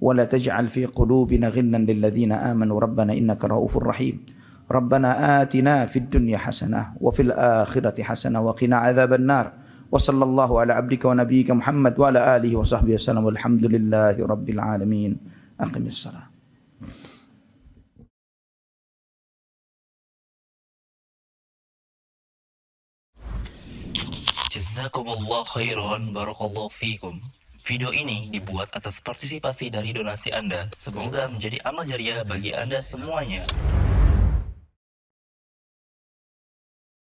ولا 0.00 0.24
تجعل 0.24 0.68
في 0.68 0.84
قلوبنا 0.92 1.48
غلا 1.48 1.80
للذين 1.88 2.32
آمنوا. 2.32 2.80
ربنا 2.80 3.12
إنك 3.16 3.44
رؤوف 3.44 3.76
رحيم. 3.78 4.20
ربنا 4.68 5.42
آتنا 5.42 5.86
في 5.86 5.98
الدنيا 5.98 6.38
حسنة 6.38 7.00
وفي 7.00 7.22
الآخرة 7.22 7.96
حسنة 8.02 8.40
وقنا 8.44 8.76
عذاب 8.76 9.12
النار. 9.12 9.46
وصلى 9.92 10.24
الله 10.24 10.60
على 10.60 10.72
عبدك 10.72 11.04
ونبيك 11.04 11.50
محمد 11.50 11.94
وعلى 12.00 12.36
آله 12.36 12.56
وصحبه 12.56 12.94
وسلم 12.94 13.24
والحمد 13.24 13.64
لله 13.64 14.16
رب 14.20 14.46
العالمين. 14.50 15.33
aqimis 15.58 16.06
salat. 16.06 16.28
Jazakumullah 24.54 25.42
khairan 25.50 26.14
barakallahu 26.14 26.70
fikum. 26.70 27.18
Video 27.66 27.90
ini 27.90 28.28
dibuat 28.30 28.70
atas 28.76 29.00
partisipasi 29.00 29.72
dari 29.72 29.90
donasi 29.90 30.30
Anda. 30.30 30.70
Semoga 30.76 31.26
menjadi 31.26 31.58
amal 31.64 31.82
jariah 31.88 32.22
bagi 32.22 32.54
Anda 32.54 32.78
semuanya. 32.78 33.42